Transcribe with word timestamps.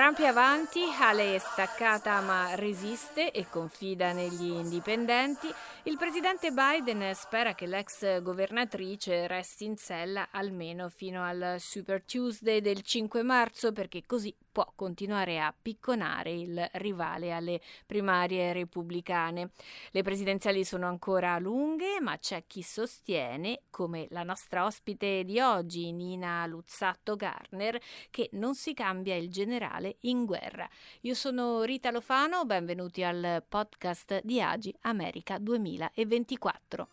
Trump 0.00 0.18
è 0.18 0.24
avanti, 0.24 0.80
Haley 0.98 1.34
è 1.34 1.38
staccata 1.38 2.22
ma 2.22 2.54
resiste 2.54 3.30
e 3.32 3.46
confida 3.50 4.12
negli 4.12 4.46
indipendenti. 4.46 5.46
Il 5.82 5.98
presidente 5.98 6.52
Biden 6.52 7.14
spera 7.14 7.54
che 7.54 7.66
l'ex 7.66 8.22
governatrice 8.22 9.26
resti 9.26 9.66
in 9.66 9.76
sella 9.76 10.28
almeno 10.30 10.88
fino 10.88 11.22
al 11.22 11.56
Super 11.58 12.02
Tuesday 12.02 12.62
del 12.62 12.80
5 12.80 13.22
marzo 13.22 13.72
perché 13.72 14.04
così 14.06 14.34
può 14.50 14.70
continuare 14.74 15.40
a 15.40 15.54
picconare 15.60 16.32
il 16.32 16.68
rivale 16.74 17.32
alle 17.32 17.60
primarie 17.86 18.52
repubblicane. 18.52 19.50
Le 19.90 20.02
presidenziali 20.02 20.64
sono 20.64 20.86
ancora 20.86 21.38
lunghe, 21.38 22.00
ma 22.00 22.18
c'è 22.18 22.44
chi 22.46 22.62
sostiene, 22.62 23.62
come 23.70 24.06
la 24.10 24.22
nostra 24.22 24.64
ospite 24.64 25.24
di 25.24 25.40
oggi, 25.40 25.92
Nina 25.92 26.46
Luzzatto 26.46 27.16
Garner, 27.16 27.80
che 28.10 28.28
non 28.32 28.54
si 28.54 28.74
cambia 28.74 29.14
il 29.16 29.30
generale 29.30 29.96
in 30.00 30.24
guerra. 30.24 30.68
Io 31.02 31.14
sono 31.14 31.62
Rita 31.62 31.90
Lofano, 31.90 32.44
benvenuti 32.44 33.02
al 33.02 33.44
podcast 33.48 34.20
di 34.22 34.40
Agi 34.40 34.74
America 34.82 35.38
2024. 35.38 36.88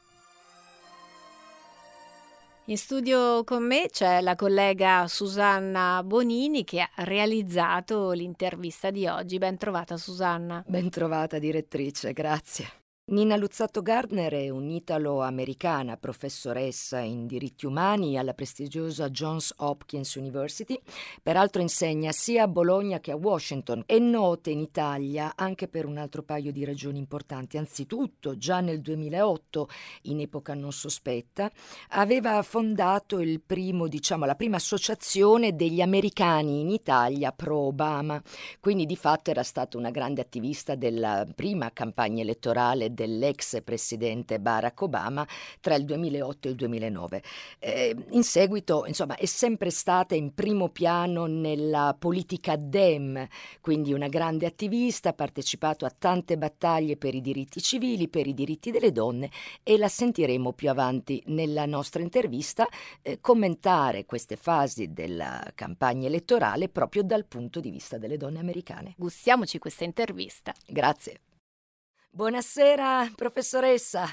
In 2.70 2.78
studio 2.78 3.46
con 3.46 3.66
me 3.66 3.88
c'è 3.90 4.20
la 4.20 4.36
collega 4.36 5.08
Susanna 5.08 6.04
Bonini 6.04 6.66
che 6.66 6.82
ha 6.82 6.90
realizzato 6.96 8.12
l'intervista 8.12 8.92
di 8.92 9.08
oggi. 9.08 9.38
Ben 9.38 9.56
trovata 9.56 9.96
Susanna. 9.96 10.62
Ben 10.68 10.90
trovata 10.90 11.40
direttrice, 11.40 12.12
grazie. 12.12 12.87
Nina 13.10 13.38
Luzzatto 13.38 13.82
Gardner 13.82 14.34
è 14.34 14.50
un'italo-americana 14.50 15.96
professoressa 15.96 17.00
in 17.00 17.26
diritti 17.26 17.66
umani 17.66 18.18
alla 18.18 18.34
prestigiosa 18.34 19.10
Johns 19.10 19.54
Hopkins 19.60 20.16
University, 20.16 20.78
peraltro 21.24 21.62
insegna 21.62 22.12
sia 22.12 22.44
a 22.44 22.48
Bologna 22.50 23.00
che 23.00 23.12
a 23.12 23.16
Washington. 23.16 23.84
È 23.86 23.98
nota 23.98 24.50
in 24.50 24.60
Italia 24.60 25.32
anche 25.38 25.70
per 25.70 25.86
un 25.86 25.96
altro 25.96 26.22
paio 26.22 26.52
di 26.52 26.66
ragioni 26.66 26.98
importanti. 26.98 27.58
Anzitutto, 27.58 28.36
già 28.38 28.60
nel 28.60 28.82
2008, 28.82 29.70
in 30.02 30.20
epoca 30.20 30.54
non 30.54 30.74
sospetta, 30.74 31.50
aveva 31.92 32.42
fondato 32.42 33.22
primo, 33.40 33.88
diciamo, 33.88 34.26
la 34.26 34.36
prima 34.36 34.58
associazione 34.58 35.56
degli 35.56 35.80
americani 35.80 36.60
in 36.60 36.70
Italia 36.70 37.32
pro-Obama, 37.32 38.22
quindi 38.60 38.86
di 38.86 38.98
fatto 38.98 39.32
era 39.32 39.44
stata 39.44 39.78
una 39.78 39.92
grande 39.92 40.20
attivista 40.20 40.76
della 40.76 41.26
prima 41.34 41.72
campagna 41.72 42.22
elettorale 42.22 42.96
dell'ex 42.98 43.62
presidente 43.64 44.40
Barack 44.40 44.82
Obama 44.82 45.28
tra 45.62 45.76
il 45.76 45.86
2008 45.86 46.48
e 46.48 46.52
il 46.52 46.58
2009. 46.58 47.24
Eh, 47.60 47.96
in 48.10 48.24
seguito, 48.24 48.86
insomma, 48.88 49.16
è 49.16 49.26
sempre 49.26 49.70
stata 49.70 50.16
in 50.16 50.34
primo 50.34 50.70
piano 50.70 51.28
nella 51.28 51.96
politica 51.98 52.56
Dem, 52.56 53.28
quindi 53.62 53.94
una 53.94 54.08
grande 54.08 54.48
attivista, 54.48 55.10
ha 55.10 55.14
partecipato 55.14 55.86
a 55.86 55.94
tante 55.96 56.38
battaglie 56.38 56.98
per 56.98 57.14
i 57.14 57.22
diritti 57.22 57.62
civili, 57.62 58.08
per 58.08 58.26
i 58.26 58.34
diritti 58.34 58.72
delle 58.72 58.92
donne 58.92 59.30
e 59.62 59.78
la 59.78 59.88
sentiremo 59.88 60.54
più 60.54 60.72
avanti 60.72 61.22
nella 61.28 61.68
nostra 61.68 62.02
intervista 62.02 62.68
eh, 63.04 63.20
commentare 63.22 64.06
queste 64.06 64.36
fasi 64.36 64.92
della 64.92 65.52
campagna 65.54 66.08
elettorale 66.08 66.70
proprio 66.70 67.04
dal 67.04 67.26
punto 67.26 67.60
di 67.60 67.70
vista 67.70 68.00
delle 68.00 68.18
donne 68.18 68.40
americane. 68.40 68.96
Gustiamoci 68.98 69.60
questa 69.60 69.84
intervista. 69.84 70.54
Grazie. 70.66 71.27
Buonasera, 72.18 73.12
professoressa. 73.16 74.06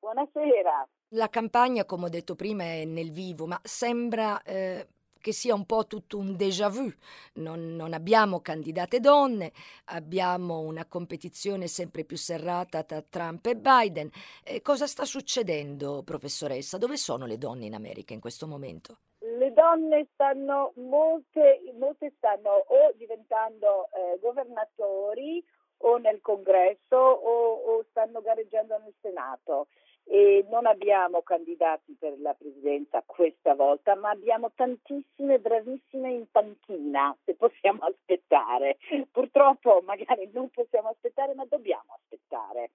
Buonasera. 0.00 0.84
La 1.10 1.28
campagna, 1.28 1.84
come 1.84 2.06
ho 2.06 2.08
detto 2.08 2.34
prima, 2.34 2.64
è 2.64 2.84
nel 2.84 3.12
vivo, 3.12 3.46
ma 3.46 3.56
sembra 3.62 4.42
eh, 4.42 4.88
che 5.20 5.32
sia 5.32 5.54
un 5.54 5.64
po' 5.64 5.86
tutto 5.86 6.18
un 6.18 6.34
déjà 6.34 6.68
vu. 6.68 6.90
Non, 7.34 7.76
non, 7.76 7.92
abbiamo 7.92 8.40
candidate 8.40 8.98
donne, 8.98 9.52
abbiamo 9.84 10.58
una 10.58 10.86
competizione 10.86 11.68
sempre 11.68 12.02
più 12.02 12.16
serrata 12.16 12.82
tra 12.82 13.00
Trump 13.00 13.46
e 13.46 13.54
Biden. 13.54 14.10
Eh, 14.42 14.60
cosa 14.60 14.88
sta 14.88 15.04
succedendo, 15.04 16.02
professoressa? 16.02 16.78
Dove 16.78 16.96
sono 16.96 17.26
le 17.26 17.38
donne 17.38 17.66
in 17.66 17.74
America 17.74 18.12
in 18.12 18.18
questo 18.18 18.48
momento? 18.48 18.98
Le 19.20 19.52
donne 19.52 20.08
stanno, 20.14 20.72
molte, 20.78 21.60
molte 21.78 22.12
stanno 22.16 22.50
o 22.50 22.92
diventando 22.96 23.86
eh, 23.92 24.18
governatori 24.20 25.40
o 25.82 25.96
nel 25.98 26.20
congresso 26.20 26.96
o, 26.96 27.54
o 27.54 27.84
stanno 27.90 28.20
gareggiando 28.20 28.78
nel 28.78 28.94
Senato. 29.00 29.68
E 30.04 30.44
non 30.50 30.66
abbiamo 30.66 31.22
candidati 31.22 31.94
per 31.96 32.20
la 32.20 32.34
presidenza 32.34 33.04
questa 33.06 33.54
volta, 33.54 33.94
ma 33.94 34.10
abbiamo 34.10 34.50
tantissime 34.52 35.38
bravissime 35.38 36.10
in 36.10 36.26
panchina, 36.28 37.16
se 37.24 37.34
possiamo 37.34 37.82
aspettare. 37.86 38.78
Purtroppo 39.10 39.80
magari 39.84 40.28
non 40.32 40.50
possiamo 40.50 40.88
aspettare, 40.88 41.34
ma 41.34 41.44
dobbiamo 41.44 41.94
aspettare. 41.94 42.70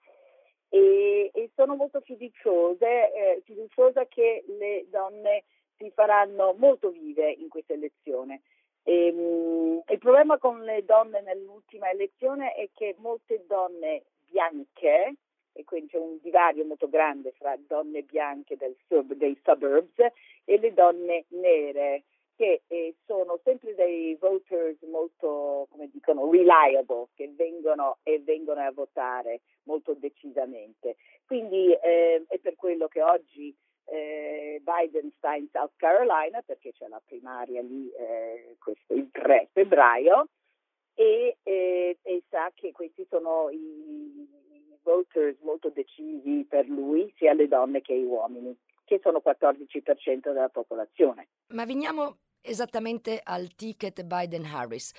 E, 0.69 1.29
e 1.33 1.51
sono 1.55 1.75
molto 1.75 1.99
fiduciose, 2.01 3.13
eh, 3.13 3.41
fiduciosa 3.43 4.05
che 4.05 4.43
le 4.47 4.85
donne 4.89 5.43
si 5.77 5.91
faranno 5.91 6.55
molto 6.57 6.89
vive 6.89 7.29
in 7.29 7.49
questa 7.49 7.73
elezione. 7.73 8.41
E, 8.89 9.11
um, 9.11 9.83
il 9.85 9.97
problema 9.97 10.37
con 10.37 10.63
le 10.63 10.85
donne 10.85 11.19
nell'ultima 11.19 11.89
elezione 11.89 12.53
è 12.53 12.69
che 12.73 12.95
molte 12.99 13.43
donne 13.45 14.03
bianche, 14.29 15.15
e 15.51 15.63
quindi 15.65 15.89
c'è 15.89 15.97
un 15.97 16.19
divario 16.21 16.63
molto 16.63 16.87
grande 16.87 17.33
fra 17.33 17.57
donne 17.67 18.03
bianche 18.03 18.55
sub, 18.87 19.11
dei 19.11 19.37
suburbs 19.43 19.97
e 20.45 20.57
le 20.57 20.73
donne 20.73 21.25
nere, 21.29 22.03
che 22.37 22.61
eh, 22.67 22.95
sono 23.05 23.37
sempre 23.43 23.75
dei 23.75 24.15
voters 24.15 24.81
molto, 24.83 25.67
come 25.69 25.89
dicono, 25.91 26.31
reliable, 26.31 27.07
che 27.13 27.29
vengono 27.35 27.97
e 28.03 28.19
vengono 28.19 28.61
a 28.61 28.71
votare 28.71 29.41
molto 29.63 29.95
decisamente. 29.95 30.95
Quindi 31.25 31.73
eh, 31.73 32.23
è 32.25 32.37
per 32.37 32.55
quello 32.55 32.87
che 32.87 33.01
oggi 33.01 33.53
eh, 33.89 34.61
Biden 34.61 35.11
sta 35.17 35.35
in 35.35 35.47
South 35.51 35.73
Carolina 35.77 36.41
perché 36.41 36.73
c'è 36.73 36.87
la 36.87 37.01
primaria 37.03 37.61
lì 37.61 37.89
eh, 37.91 38.55
questo, 38.59 38.93
il 38.93 39.09
3 39.11 39.49
febbraio 39.53 40.27
e, 40.93 41.37
eh, 41.43 41.97
e, 42.01 42.23
sa 42.29 42.51
che 42.53 42.71
questi 42.71 43.05
sono 43.09 43.49
i, 43.49 43.55
i 43.55 44.77
voters 44.81 45.37
molto 45.41 45.69
decisi 45.69 46.45
per 46.49 46.67
lui, 46.67 47.13
sia 47.17 47.33
le 47.33 47.47
donne 47.47 47.81
che 47.81 47.97
gli 47.97 48.03
uomini, 48.03 48.57
che 48.83 48.99
sono 49.03 49.21
14% 49.23 50.31
della 50.31 50.49
popolazione. 50.49 51.27
Ma 51.53 51.65
veniamo 51.65 52.17
esattamente 52.41 53.21
al 53.23 53.53
ticket 53.55 54.03
Biden-Harris 54.03 54.93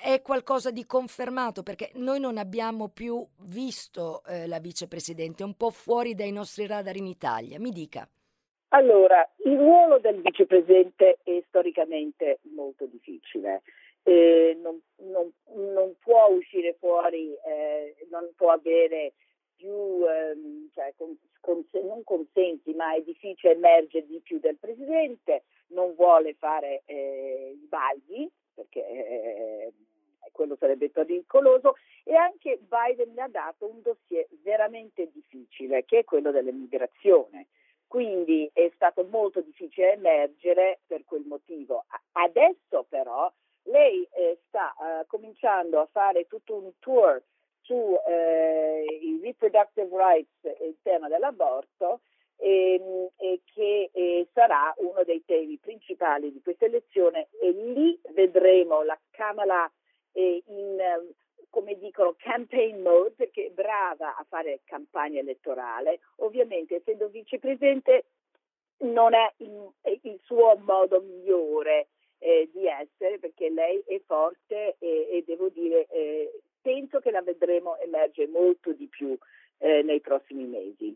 è 0.00 0.22
qualcosa 0.22 0.70
di 0.70 0.86
confermato 0.86 1.62
perché 1.62 1.90
noi 1.94 2.20
non 2.20 2.38
abbiamo 2.38 2.88
più 2.88 3.26
visto 3.40 4.22
eh, 4.24 4.46
la 4.46 4.60
vicepresidente, 4.60 5.42
un 5.42 5.54
po' 5.54 5.70
fuori 5.70 6.14
dai 6.14 6.30
nostri 6.30 6.66
radar 6.66 6.96
in 6.96 7.06
Italia. 7.06 7.58
Mi 7.58 7.70
dica. 7.70 8.08
Allora, 8.68 9.26
il 9.44 9.56
ruolo 9.56 9.98
del 9.98 10.20
vicepresidente 10.20 11.18
è 11.22 11.42
storicamente 11.48 12.40
molto 12.54 12.86
difficile. 12.86 13.62
Eh, 14.02 14.58
non, 14.60 14.80
non, 15.10 15.32
non, 15.54 15.94
può 15.98 16.28
uscire 16.28 16.74
fuori, 16.78 17.34
eh, 17.46 17.96
non 18.10 18.30
può 18.36 18.50
avere 18.50 19.14
più, 19.56 19.70
ehm, 20.06 20.70
cioè, 20.74 20.92
con, 20.96 21.16
con, 21.40 21.64
non 21.84 22.04
consensi, 22.04 22.72
ma 22.74 22.94
è 22.94 23.02
difficile 23.02 23.52
emergere 23.52 24.06
di 24.06 24.20
più 24.20 24.38
del 24.38 24.56
presidente, 24.56 25.44
non 25.68 25.94
vuole 25.94 26.34
fare 26.34 26.82
eh, 26.86 27.56
sbagli 27.64 28.28
perché 28.54 28.80
eh, 28.86 29.72
quello 30.32 30.56
sarebbe 30.56 30.90
pericoloso 30.90 31.76
e 32.04 32.14
anche 32.14 32.58
Biden 32.60 33.14
le 33.14 33.22
ha 33.22 33.28
dato 33.28 33.68
un 33.68 33.82
dossier 33.82 34.26
veramente 34.42 35.08
difficile 35.12 35.84
che 35.84 36.00
è 36.00 36.04
quello 36.04 36.30
dell'immigrazione 36.30 37.46
quindi 37.88 38.48
è 38.52 38.70
stato 38.74 39.04
molto 39.10 39.40
difficile 39.40 39.94
emergere 39.94 40.80
per 40.86 41.04
quel 41.04 41.24
motivo. 41.26 41.86
Adesso 42.12 42.86
però 42.88 43.32
lei 43.64 44.06
eh, 44.12 44.38
sta 44.46 44.72
eh, 44.74 45.06
cominciando 45.06 45.80
a 45.80 45.88
fare 45.90 46.26
tutto 46.26 46.54
un 46.54 46.70
tour 46.78 47.22
sui 47.62 47.96
eh, 48.06 49.18
reproductive 49.22 49.88
rights 49.90 50.44
e 50.44 50.66
il 50.68 50.76
tema 50.82 51.08
dell'aborto 51.08 52.00
ehm, 52.36 53.08
e, 53.16 53.40
che 53.52 53.90
eh, 53.92 54.26
sarà 54.32 54.72
uno 54.78 55.02
dei 55.04 55.22
temi 55.24 55.58
principali 55.58 56.32
di 56.32 56.40
questa 56.42 56.66
elezione 56.66 57.28
e 57.40 57.50
lì 57.50 57.98
vedremo 58.14 58.82
la 58.82 58.98
Kamala 59.10 59.70
eh, 60.12 60.42
in 60.46 60.76
come 61.50 61.76
dicono, 61.78 62.14
campaign 62.18 62.82
mode 62.82 63.12
perché 63.16 63.46
è 63.46 63.50
brava 63.50 64.16
a 64.16 64.24
fare 64.28 64.60
campagna 64.64 65.20
elettorale. 65.20 66.00
Ovviamente, 66.16 66.76
essendo 66.76 67.08
vicepresidente, 67.08 68.04
non 68.78 69.14
è 69.14 69.32
il, 69.38 69.72
il 70.02 70.20
suo 70.24 70.56
modo 70.58 71.00
migliore 71.00 71.88
eh, 72.18 72.48
di 72.52 72.66
essere 72.66 73.18
perché 73.18 73.50
lei 73.50 73.82
è 73.86 74.00
forte 74.06 74.76
e, 74.78 75.08
e 75.10 75.24
devo 75.26 75.48
dire, 75.48 75.86
eh, 75.86 76.40
penso 76.60 77.00
che 77.00 77.10
la 77.10 77.22
vedremo 77.22 77.76
emergere 77.78 78.28
molto 78.28 78.72
di 78.72 78.86
più 78.86 79.16
eh, 79.58 79.82
nei 79.82 80.00
prossimi 80.00 80.44
mesi. 80.44 80.94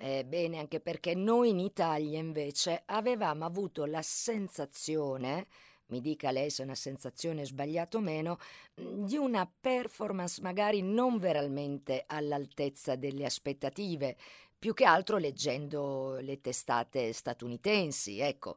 Eh, 0.00 0.24
bene, 0.24 0.58
anche 0.58 0.80
perché 0.80 1.14
noi 1.14 1.50
in 1.50 1.58
Italia 1.58 2.18
invece 2.18 2.82
avevamo 2.86 3.44
avuto 3.44 3.84
la 3.84 4.02
sensazione 4.02 5.46
mi 5.88 6.00
dica 6.00 6.30
lei 6.30 6.50
se 6.50 6.62
è 6.62 6.64
una 6.64 6.74
sensazione 6.74 7.44
sbagliata 7.44 7.98
o 7.98 8.00
meno, 8.00 8.38
di 8.74 9.16
una 9.16 9.50
performance 9.60 10.40
magari 10.42 10.82
non 10.82 11.18
veramente 11.18 12.04
all'altezza 12.06 12.96
delle 12.96 13.24
aspettative, 13.24 14.16
più 14.58 14.74
che 14.74 14.84
altro 14.84 15.18
leggendo 15.18 16.18
le 16.20 16.40
testate 16.40 17.12
statunitensi. 17.12 18.18
Ecco, 18.18 18.56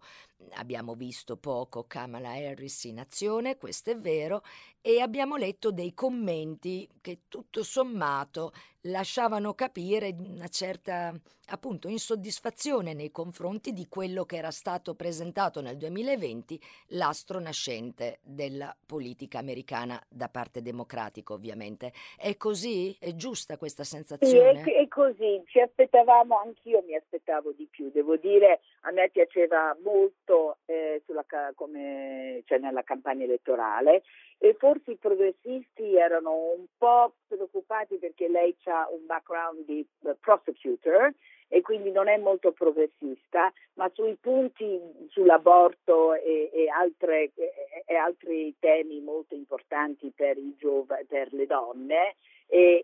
abbiamo 0.53 0.95
visto 0.95 1.37
poco 1.37 1.85
Kamala 1.85 2.31
Harris 2.31 2.85
in 2.85 2.99
azione, 2.99 3.57
questo 3.57 3.91
è 3.91 3.97
vero, 3.97 4.41
e 4.81 4.99
abbiamo 4.99 5.35
letto 5.37 5.71
dei 5.71 5.93
commenti 5.93 6.89
che 7.01 7.21
tutto 7.27 7.63
sommato 7.63 8.51
lasciavano 8.85 9.53
capire 9.53 10.15
una 10.17 10.47
certa 10.47 11.13
appunto 11.51 11.87
insoddisfazione 11.87 12.93
nei 12.93 13.11
confronti 13.11 13.73
di 13.73 13.87
quello 13.87 14.23
che 14.23 14.37
era 14.37 14.51
stato 14.51 14.95
presentato 14.95 15.61
nel 15.61 15.77
2020 15.77 16.59
l'astro 16.89 17.39
nascente 17.39 18.19
della 18.23 18.75
politica 18.85 19.39
americana 19.39 20.01
da 20.09 20.29
parte 20.29 20.61
democratica 20.61 21.33
ovviamente. 21.33 21.91
È 22.17 22.35
così? 22.37 22.95
È 22.99 23.13
giusta 23.15 23.57
questa 23.57 23.83
sensazione? 23.83 24.63
Sì, 24.63 24.71
è, 24.71 24.81
è 24.81 24.87
così, 24.87 25.43
ci 25.47 25.59
aspettavamo, 25.59 26.39
anch'io 26.39 26.83
mi 26.87 26.95
aspettavo 26.95 27.51
di 27.51 27.67
più, 27.69 27.91
devo 27.91 28.15
dire 28.15 28.61
a 28.81 28.91
me 28.91 29.09
piaceva 29.09 29.75
molto 29.83 30.57
eh, 30.65 31.01
sulla, 31.05 31.25
come, 31.53 32.41
cioè 32.45 32.59
nella 32.59 32.83
campagna 32.83 33.25
elettorale 33.25 34.03
e 34.43 34.55
forse 34.57 34.93
i 34.93 34.97
progressisti 34.97 35.95
erano 35.95 36.33
un 36.57 36.65
po' 36.75 37.13
preoccupati 37.27 37.97
perché 37.97 38.27
lei 38.27 38.55
ha 38.63 38.89
un 38.89 39.05
background 39.05 39.65
di 39.65 39.87
uh, 39.99 40.17
prosecutor 40.19 41.13
e 41.47 41.61
quindi 41.61 41.91
non 41.91 42.07
è 42.07 42.17
molto 42.17 42.51
progressista, 42.51 43.53
ma 43.73 43.87
sui 43.93 44.17
punti 44.19 44.79
sull'aborto 45.09 46.15
e, 46.15 46.49
e, 46.51 46.69
altre, 46.69 47.31
e, 47.35 47.53
e 47.85 47.95
altri 47.95 48.55
temi 48.57 48.99
molto 49.01 49.35
importanti 49.35 50.11
per, 50.15 50.37
giov- 50.57 51.05
per 51.05 51.31
le 51.33 51.45
donne 51.45 52.15
è, 52.51 52.83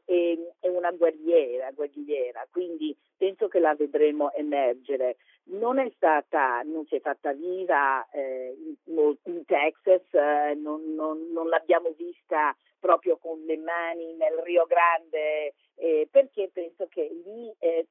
è 0.61 0.67
una 0.69 0.91
guerriera, 0.91 1.71
guerrigliera, 1.71 2.47
quindi 2.49 2.95
penso 3.17 3.49
che 3.49 3.59
la 3.59 3.75
vedremo 3.75 4.31
emergere. 4.31 5.17
Non 5.49 5.77
è 5.77 5.91
stata, 5.95 6.61
non 6.63 6.85
si 6.85 6.95
è 6.95 7.01
fatta 7.01 7.33
viva 7.33 8.07
eh, 8.11 8.55
in, 8.85 9.17
in, 9.23 9.45
Texas, 9.45 10.01
eh, 10.11 10.53
non, 10.55 10.93
non, 10.93 11.31
non, 11.31 11.49
l'abbiamo 11.49 11.93
vista 11.97 12.55
proprio 12.79 13.17
con 13.17 13.43
le 13.45 13.57
mani 13.57 14.13
nel 14.13 14.37
Rio 14.43 14.65
Grande, 14.65 15.53
eh, 15.75 16.07
perché 16.09 16.49
penso 16.53 16.87
che 16.87 17.09
lì 17.25 17.53
eh, 17.59 17.87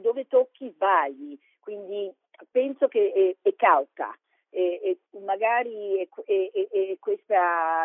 dove 0.00 0.26
tocchi 0.26 0.70
sbagli, 0.70 1.38
quindi 1.60 2.10
penso 2.50 2.88
che 2.88 3.12
è, 3.12 3.48
è 3.48 3.54
cauta. 3.56 4.16
E, 4.52 4.80
e 4.82 5.18
magari 5.20 6.08
questo 6.98 7.34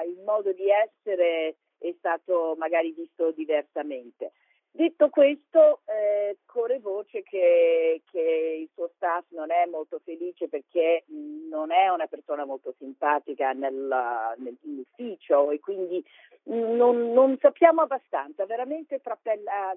il 0.07 0.19
modo 0.25 0.51
di 0.51 0.67
essere 0.67 1.57
è 1.89 1.95
stato 1.97 2.55
magari 2.57 2.91
visto 2.91 3.31
diversamente. 3.31 4.31
Detto 4.75 5.07
questo, 5.07 5.83
eh, 5.85 6.39
corre 6.45 6.79
voce 6.79 7.23
che, 7.23 8.01
che, 8.11 8.57
il 8.59 8.69
suo 8.73 8.91
staff 8.95 9.23
non 9.29 9.49
è 9.49 9.65
molto 9.67 10.01
felice 10.03 10.49
perché 10.49 11.05
non 11.07 11.71
è 11.71 11.87
una 11.87 12.07
persona 12.07 12.43
molto 12.43 12.75
simpatica 12.77 13.53
nel, 13.53 14.35
nell'ufficio 14.35 15.51
e 15.51 15.61
quindi 15.61 16.03
non, 16.43 17.13
non 17.13 17.37
sappiamo 17.39 17.83
abbastanza, 17.83 18.45
veramente 18.45 18.99
trapela, 18.99 19.73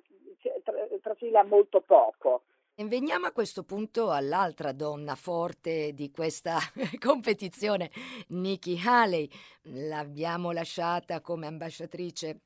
trafila 1.00 1.44
molto 1.44 1.80
poco. 1.80 2.42
Veniamo 2.80 3.26
a 3.26 3.32
questo 3.32 3.64
punto 3.64 4.12
all'altra 4.12 4.70
donna 4.70 5.16
forte 5.16 5.92
di 5.94 6.12
questa 6.12 6.58
competizione, 7.00 7.90
Nikki 8.28 8.80
Haley. 8.82 9.28
L'abbiamo 9.62 10.52
lasciata 10.52 11.20
come 11.20 11.48
ambasciatrice 11.48 12.40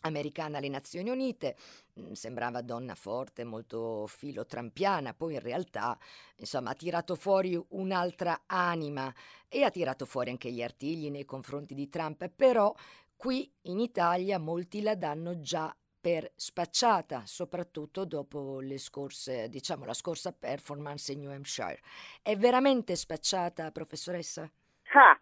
americana 0.00 0.58
alle 0.58 0.68
Nazioni 0.68 1.10
Unite, 1.10 1.56
mm, 2.00 2.10
sembrava 2.10 2.60
donna 2.60 2.96
forte, 2.96 3.44
molto 3.44 4.08
filotrampiana, 4.08 5.14
poi 5.14 5.34
in 5.34 5.40
realtà 5.40 5.96
insomma 6.38 6.70
ha 6.70 6.74
tirato 6.74 7.14
fuori 7.14 7.56
un'altra 7.68 8.42
anima 8.46 9.14
e 9.46 9.62
ha 9.62 9.70
tirato 9.70 10.06
fuori 10.06 10.30
anche 10.30 10.50
gli 10.50 10.60
artigli 10.60 11.08
nei 11.08 11.24
confronti 11.24 11.74
di 11.74 11.88
Trump, 11.88 12.28
però 12.34 12.74
qui 13.14 13.48
in 13.62 13.78
Italia 13.78 14.40
molti 14.40 14.82
la 14.82 14.96
danno 14.96 15.38
già 15.38 15.72
per 16.08 16.32
spacciata, 16.36 17.26
soprattutto 17.26 18.06
dopo 18.06 18.60
le 18.60 18.78
scorse, 18.78 19.50
diciamo 19.50 19.84
la 19.84 19.92
scorsa 19.92 20.32
performance 20.32 21.12
in 21.12 21.18
New 21.18 21.30
Hampshire. 21.30 21.78
È 22.22 22.34
veramente 22.34 22.96
spacciata, 22.96 23.70
professoressa? 23.70 24.50
Ah, 24.94 25.20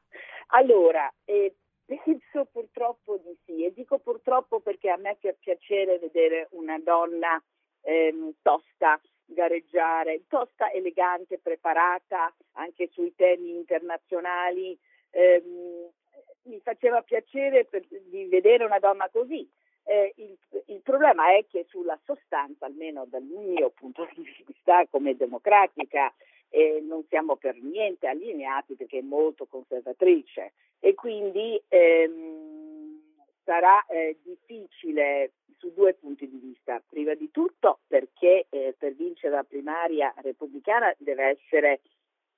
allora, 0.48 1.12
eh, 1.24 1.56
Penso 1.86 2.46
purtroppo 2.50 3.16
di 3.18 3.36
sì 3.44 3.64
e 3.64 3.72
dico 3.72 4.00
purtroppo 4.00 4.58
perché 4.58 4.90
a 4.90 4.96
me 4.96 5.16
fa 5.20 5.32
piacere 5.38 6.00
vedere 6.00 6.48
una 6.50 6.80
donna 6.80 7.40
ehm, 7.82 8.32
tosta 8.42 9.00
gareggiare, 9.24 10.22
tosta, 10.26 10.72
elegante, 10.72 11.38
preparata 11.38 12.34
anche 12.54 12.88
sui 12.92 13.14
temi 13.14 13.54
internazionali. 13.54 14.76
Ehm, 15.10 15.88
mi 16.46 16.60
faceva 16.60 17.02
piacere 17.02 17.66
per, 17.66 17.84
di 17.86 18.26
vedere 18.26 18.64
una 18.64 18.80
donna 18.80 19.08
così. 19.08 19.48
Eh, 19.88 20.12
il, 20.16 20.36
il, 20.66 20.80
problema 20.82 21.36
è 21.36 21.46
che 21.48 21.64
sulla 21.68 21.96
sostanza, 22.04 22.66
almeno 22.66 23.06
dal 23.06 23.22
mio 23.22 23.70
punto 23.70 24.08
di 24.16 24.28
vista 24.44 24.84
come 24.90 25.14
democratica, 25.14 26.12
eh, 26.48 26.80
non 26.82 27.04
siamo 27.08 27.36
per 27.36 27.54
niente 27.62 28.08
allineati 28.08 28.74
perché 28.74 28.98
è 28.98 29.02
molto 29.02 29.46
conservatrice 29.46 30.54
e 30.80 30.94
quindi 30.94 31.62
ehm, 31.68 33.00
sarà 33.44 33.86
eh, 33.86 34.18
difficile 34.24 35.34
su 35.58 35.72
due 35.72 35.94
punti 35.94 36.28
di 36.28 36.38
vista. 36.38 36.82
Prima 36.84 37.14
di 37.14 37.30
tutto 37.30 37.78
perché 37.86 38.46
eh, 38.50 38.74
per 38.76 38.92
vincere 38.92 39.36
la 39.36 39.44
primaria 39.44 40.12
repubblicana 40.16 40.92
deve 40.98 41.38
essere 41.38 41.80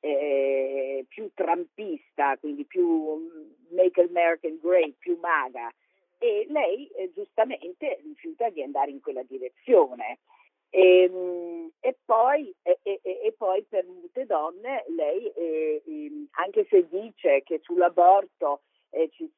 eh, 0.01 1.03
più 1.09 1.31
trampista, 1.33 2.37
quindi 2.37 2.67
più 2.67 2.87
mm, 2.87 3.75
make 3.75 4.03
American 4.03 4.59
great, 4.61 4.97
più 4.99 5.17
maga 5.19 5.73
e 6.19 6.47
lei 6.49 6.89
eh, 6.89 7.13
giustamente 7.13 8.01
rifiuta 8.03 8.49
di 8.51 8.63
andare 8.63 8.91
in 8.91 9.01
quella 9.01 9.23
direzione. 9.23 10.19
E, 10.71 11.03
ehm, 11.05 11.71
e, 11.81 11.97
poi, 12.05 12.55
e, 12.63 12.79
e, 12.83 13.35
poi, 13.37 13.65
per 13.65 13.87
molte 13.87 14.27
donne 14.27 14.85
lei, 14.89 15.33
eh, 15.33 15.83
ehm, 15.87 16.29
anche 16.33 16.67
se 16.69 16.87
dice 16.89 17.43
che 17.43 17.61
sull'aborto 17.63 18.63
eh, 18.91 19.09
ci 19.11 19.31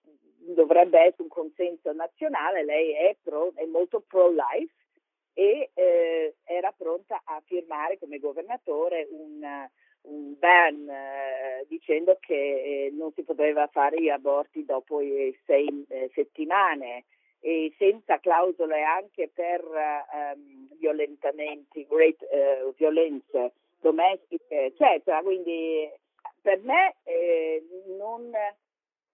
dovrebbe 0.54 0.98
essere 0.98 1.22
un 1.22 1.28
consenso 1.28 1.92
nazionale, 1.92 2.64
lei 2.64 2.92
è, 2.92 3.16
pro, 3.22 3.52
è 3.54 3.64
molto 3.66 4.00
pro-life 4.00 4.72
e 5.34 5.70
eh, 5.74 6.34
era 6.44 6.72
pronta 6.72 7.20
a 7.24 7.40
firmare 7.44 7.98
come 7.98 8.18
governatore 8.18 9.06
un 9.10 9.68
ban 10.38 10.88
eh, 10.88 11.66
dicendo 11.68 12.16
che 12.20 12.34
eh, 12.34 12.90
non 12.92 13.12
si 13.12 13.22
poteva 13.22 13.66
fare 13.68 14.00
gli 14.00 14.08
aborti 14.08 14.64
dopo 14.64 15.00
sei 15.46 15.84
eh, 15.88 16.10
settimane 16.14 17.04
e 17.40 17.72
senza 17.78 18.18
clausole 18.18 18.82
anche 18.82 19.30
per 19.32 19.64
um, 19.64 20.68
violentamenti, 20.78 21.86
great, 21.88 22.20
uh, 22.20 22.74
violenze 22.76 23.52
domestiche, 23.80 24.66
eccetera. 24.66 25.22
Quindi 25.22 25.90
per 26.42 26.60
me 26.62 26.96
eh, 27.04 27.64
non, 27.96 28.30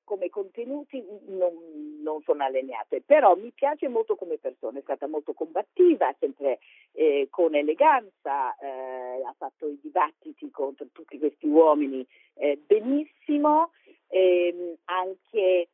come 0.07 0.31
contenuti 0.31 1.05
non, 1.27 1.53
non, 2.01 2.23
sono 2.23 2.45
allineate, 2.45 3.03
però 3.05 3.35
mi 3.35 3.51
piace 3.51 3.89
molto 3.89 4.15
come 4.15 4.39
persona, 4.39 4.79
è 4.79 4.83
stata 4.83 5.09
molto 5.09 5.35
combattiva, 5.35 6.15
sempre 6.21 6.61
eh, 6.93 7.27
con 7.29 7.57
eleganza, 7.57 8.57
eh, 8.57 9.23
ha 9.23 9.35
fatto 9.37 9.67
i 9.67 9.79
dibattiti 9.83 10.49
contro 10.51 10.87
tutti 10.93 11.19
questi 11.19 11.49
uomini 11.49 12.07
eh, 12.35 12.59
benissimo, 12.65 13.73
ehm, 14.09 14.77
anche 14.85 15.69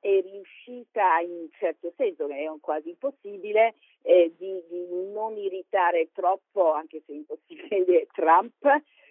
è 0.00 0.20
riuscita 0.20 1.20
in 1.20 1.30
un 1.30 1.48
certo 1.52 1.92
senso, 1.96 2.26
che 2.26 2.44
è 2.44 2.50
quasi 2.60 2.90
impossibile, 2.90 3.74
eh, 4.02 4.32
di, 4.36 4.62
di, 4.68 4.86
non 5.12 5.36
irritare 5.36 6.10
troppo, 6.12 6.72
anche 6.72 7.02
se 7.06 7.12
impossibile, 7.12 8.06
Trump, 8.12 8.64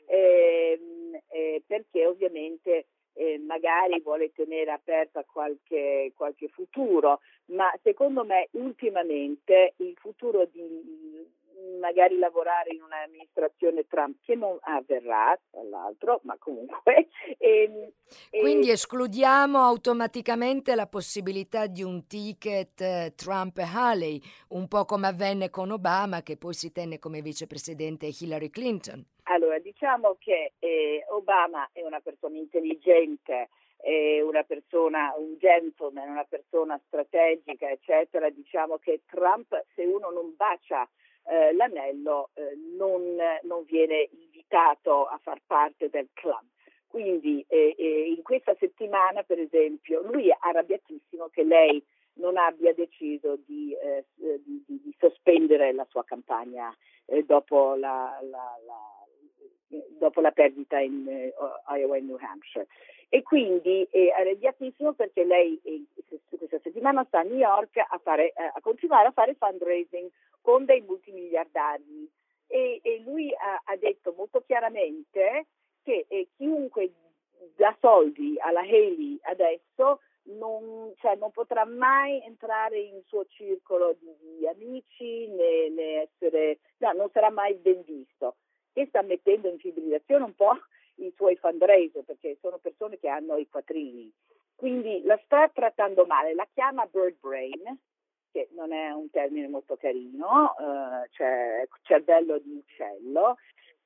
ehm, 0.06 1.20
eh, 1.30 1.64
perché 1.66 2.06
ovviamente 2.06 2.88
eh, 3.18 3.40
magari 3.40 4.00
vuole 4.02 4.32
tenere 4.32 4.72
aperta 4.72 5.24
qualche, 5.24 6.12
qualche 6.16 6.48
futuro, 6.50 7.20
ma 7.48 7.72
secondo 7.82 8.24
me 8.24 8.48
ultimamente 8.52 9.74
il 9.78 9.96
futuro 10.00 10.46
di 10.46 11.26
magari 11.80 12.18
lavorare 12.18 12.74
in 12.74 12.82
un'amministrazione 12.82 13.88
Trump 13.88 14.18
che 14.24 14.36
non 14.36 14.58
avverrà, 14.62 15.38
tra 15.50 15.64
l'altro, 15.64 16.22
ma 16.24 16.36
comunque. 16.38 17.08
E, 17.40 17.94
Quindi 18.40 18.70
e... 18.70 18.74
escludiamo 18.74 19.60
automaticamente 19.60 20.76
la 20.76 20.88
possibilità 20.88 21.68
di 21.68 21.84
un 21.84 22.08
ticket 22.08 22.80
eh, 22.82 23.14
Trump-Haley, 23.16 24.22
un 24.50 24.68
po' 24.68 24.86
come 24.86 25.08
avvenne 25.08 25.50
con 25.50 25.72
Obama, 25.72 26.24
che 26.24 26.38
poi 26.38 26.54
si 26.54 26.72
tenne 26.72 27.00
come 27.00 27.22
vicepresidente 27.22 28.10
Hillary 28.20 28.50
Clinton. 28.50 29.06
Allora, 29.30 29.60
diciamo 29.60 30.16
che 30.20 30.54
eh, 30.60 31.04
Obama 31.10 31.70
è 31.74 31.84
una 31.84 32.00
persona 32.00 32.38
intelligente, 32.38 33.50
è 33.76 34.22
una 34.22 34.44
persona, 34.44 35.14
un 35.18 35.36
gentleman, 35.38 36.10
una 36.10 36.24
persona 36.24 36.80
strategica, 36.86 37.70
eccetera. 37.70 38.30
Diciamo 38.30 38.78
che 38.78 39.02
Trump, 39.06 39.66
se 39.76 39.84
uno 39.84 40.12
non 40.12 40.34
bacia 40.36 40.88
eh, 41.26 41.54
l'anello, 41.54 42.30
eh, 42.36 42.56
non, 42.78 43.18
non, 43.44 43.66
viene 43.66 44.08
invitato 44.12 45.06
a 45.06 45.20
far 45.22 45.42
parte 45.46 45.90
del 45.90 46.08
club. 46.14 46.46
Quindi 46.88 47.44
eh, 47.50 47.76
eh, 47.78 48.14
in 48.16 48.24
questa 48.24 48.56
settimana, 48.58 49.24
per 49.24 49.40
esempio, 49.40 50.02
lui 50.04 50.30
è 50.30 50.38
arrabbiatissimo 50.40 51.28
che 51.28 51.44
lei 51.44 51.84
non 52.14 52.38
abbia 52.38 52.74
deciso 52.74 53.36
di, 53.46 53.74
eh, 53.74 54.06
di, 54.16 54.64
di, 54.66 54.96
sospendere 54.98 55.74
la 55.74 55.86
sua 55.90 56.04
campagna 56.04 56.76
dopo 57.26 57.76
la, 57.76 58.18
la, 58.22 58.58
la, 58.66 58.97
dopo 59.98 60.22
la 60.22 60.32
perdita 60.32 60.80
in 60.80 61.06
Iowa 61.70 61.98
e 61.98 62.02
New 62.02 62.18
Hampshire 62.20 62.68
e 63.10 63.24
quindi 63.24 63.88
è 63.90 64.10
arrabbiatissimo 64.10 64.94
perché 64.94 65.24
lei 65.24 65.60
questa 66.30 66.60
settimana 66.60 67.06
sta 67.06 67.20
a 67.20 67.24
New 67.24 67.38
York 67.38 67.78
a, 67.78 68.00
fare, 68.04 68.34
a 68.36 68.60
continuare 68.62 69.08
a 69.08 69.12
fare 69.12 69.36
fundraising 69.36 70.10
con 70.42 70.66
dei 70.66 70.82
multimiliardari 70.82 72.10
e, 72.48 72.80
e 72.82 73.02
lui 73.06 73.34
ha, 73.34 73.62
ha, 73.64 73.76
detto 73.78 74.14
molto 74.16 74.42
chiaramente 74.46 75.48
che 75.84 76.06
eh, 76.08 76.28
chiunque 76.36 76.92
dà 77.56 77.76
soldi 77.80 78.36
alla 78.40 78.62
Haley 78.62 79.20
adesso 79.24 80.00
non, 80.24 80.94
cioè, 80.98 81.16
non, 81.16 81.32
potrà 81.32 81.66
mai 81.66 82.22
entrare 82.24 82.80
in 82.80 83.02
suo 83.06 83.26
circolo 83.30 83.96
di, 84.00 84.14
di 84.20 84.48
amici 84.48 85.28
né, 85.28 85.70
né 85.70 86.02
essere, 86.02 86.60
no, 86.78 86.92
non 86.94 87.10
sarà 87.12 87.30
mai 87.30 87.54
ben 87.56 87.82
visto. 87.84 88.36
E 88.78 88.86
sta 88.90 89.02
mettendo 89.02 89.50
in 89.50 89.58
fibrillazione 89.58 90.24
un 90.24 90.36
po' 90.36 90.56
i 90.98 91.12
suoi 91.16 91.36
fundraiser 91.36 92.04
perché 92.04 92.38
sono 92.40 92.60
persone 92.60 93.00
che 93.00 93.08
hanno 93.08 93.38
i 93.38 93.48
quattrini. 93.50 94.12
Quindi 94.56 95.02
la 95.04 95.20
sta 95.24 95.50
trattando 95.50 96.06
male, 96.06 96.36
la 96.36 96.48
chiama 96.54 96.86
bird 96.86 97.18
brain, 97.20 97.80
che 98.32 98.50
non 98.52 98.72
è 98.72 98.92
un 98.92 99.10
termine 99.10 99.48
molto 99.48 99.78
carino, 99.78 100.56
eh, 100.58 101.10
cioè 101.12 101.68
cervello 101.82 102.38
di 102.38 102.54
uccello, 102.54 103.38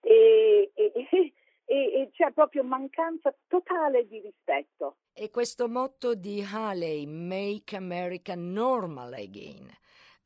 e, 0.01 0.71
e, 0.73 0.91
e, 1.65 1.75
e, 1.93 2.09
c'è 2.11 2.31
proprio 2.31 2.63
mancanza 2.63 3.33
totale 3.47 4.07
di 4.07 4.19
rispetto. 4.19 4.97
E 5.13 5.29
questo 5.29 5.69
motto 5.69 6.15
di 6.15 6.41
Haley, 6.41 7.05
Make 7.05 7.77
America 7.77 8.33
Normal 8.35 9.13
Again, 9.13 9.69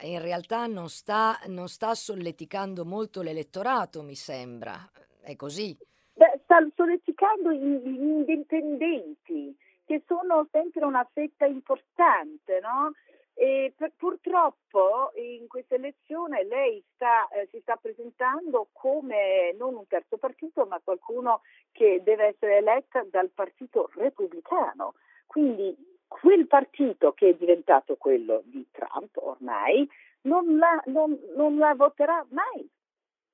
in 0.04 0.22
realtà 0.22 0.68
non 0.68 0.90
sta, 0.90 1.40
non 1.48 1.68
sta 1.68 1.94
solleticando 1.96 2.86
molto 2.86 3.22
l'elettorato, 3.22 4.02
mi 4.02 4.16
sembra. 4.16 4.90
È 5.22 5.36
così? 5.36 5.78
Beh, 6.14 6.40
sta 6.44 6.66
solleticando 6.76 7.52
gli 7.52 7.88
indipendenti, 7.88 9.56
che 9.86 10.04
sono 10.06 10.48
sempre 10.52 10.86
una 10.86 11.08
fetta 11.12 11.46
importante, 11.46 12.60
no? 12.62 12.94
E 13.38 13.74
per, 13.76 13.92
purtroppo 13.98 15.12
in 15.16 15.48
questa 15.48 15.76
elezione 15.76 16.46
lei 16.46 16.82
sta, 16.94 17.28
eh, 17.30 17.48
si 17.52 17.60
sta 17.62 17.76
presentando 17.76 18.70
come 18.72 19.54
non 19.58 19.76
un 19.76 19.86
terzo 19.88 20.18
partito, 20.18 20.66
ma 20.66 20.80
qualcuno 20.82 21.42
che 21.74 22.02
deve 22.02 22.28
essere 22.28 22.58
eletta 22.58 23.06
dal 23.10 23.30
partito 23.30 23.90
repubblicano. 23.94 24.94
Quindi 25.26 25.76
quel 26.08 26.48
partito 26.48 27.14
che 27.14 27.30
è 27.30 27.34
diventato 27.34 27.96
quello 27.96 28.42
di 28.46 28.66
Trump 28.72 29.18
ormai 29.18 29.90
non 30.22 30.58
la, 30.58 30.82
non, 30.88 31.18
non 31.36 31.58
la 31.58 31.74
voterà 31.76 32.26
mai. 32.30 32.68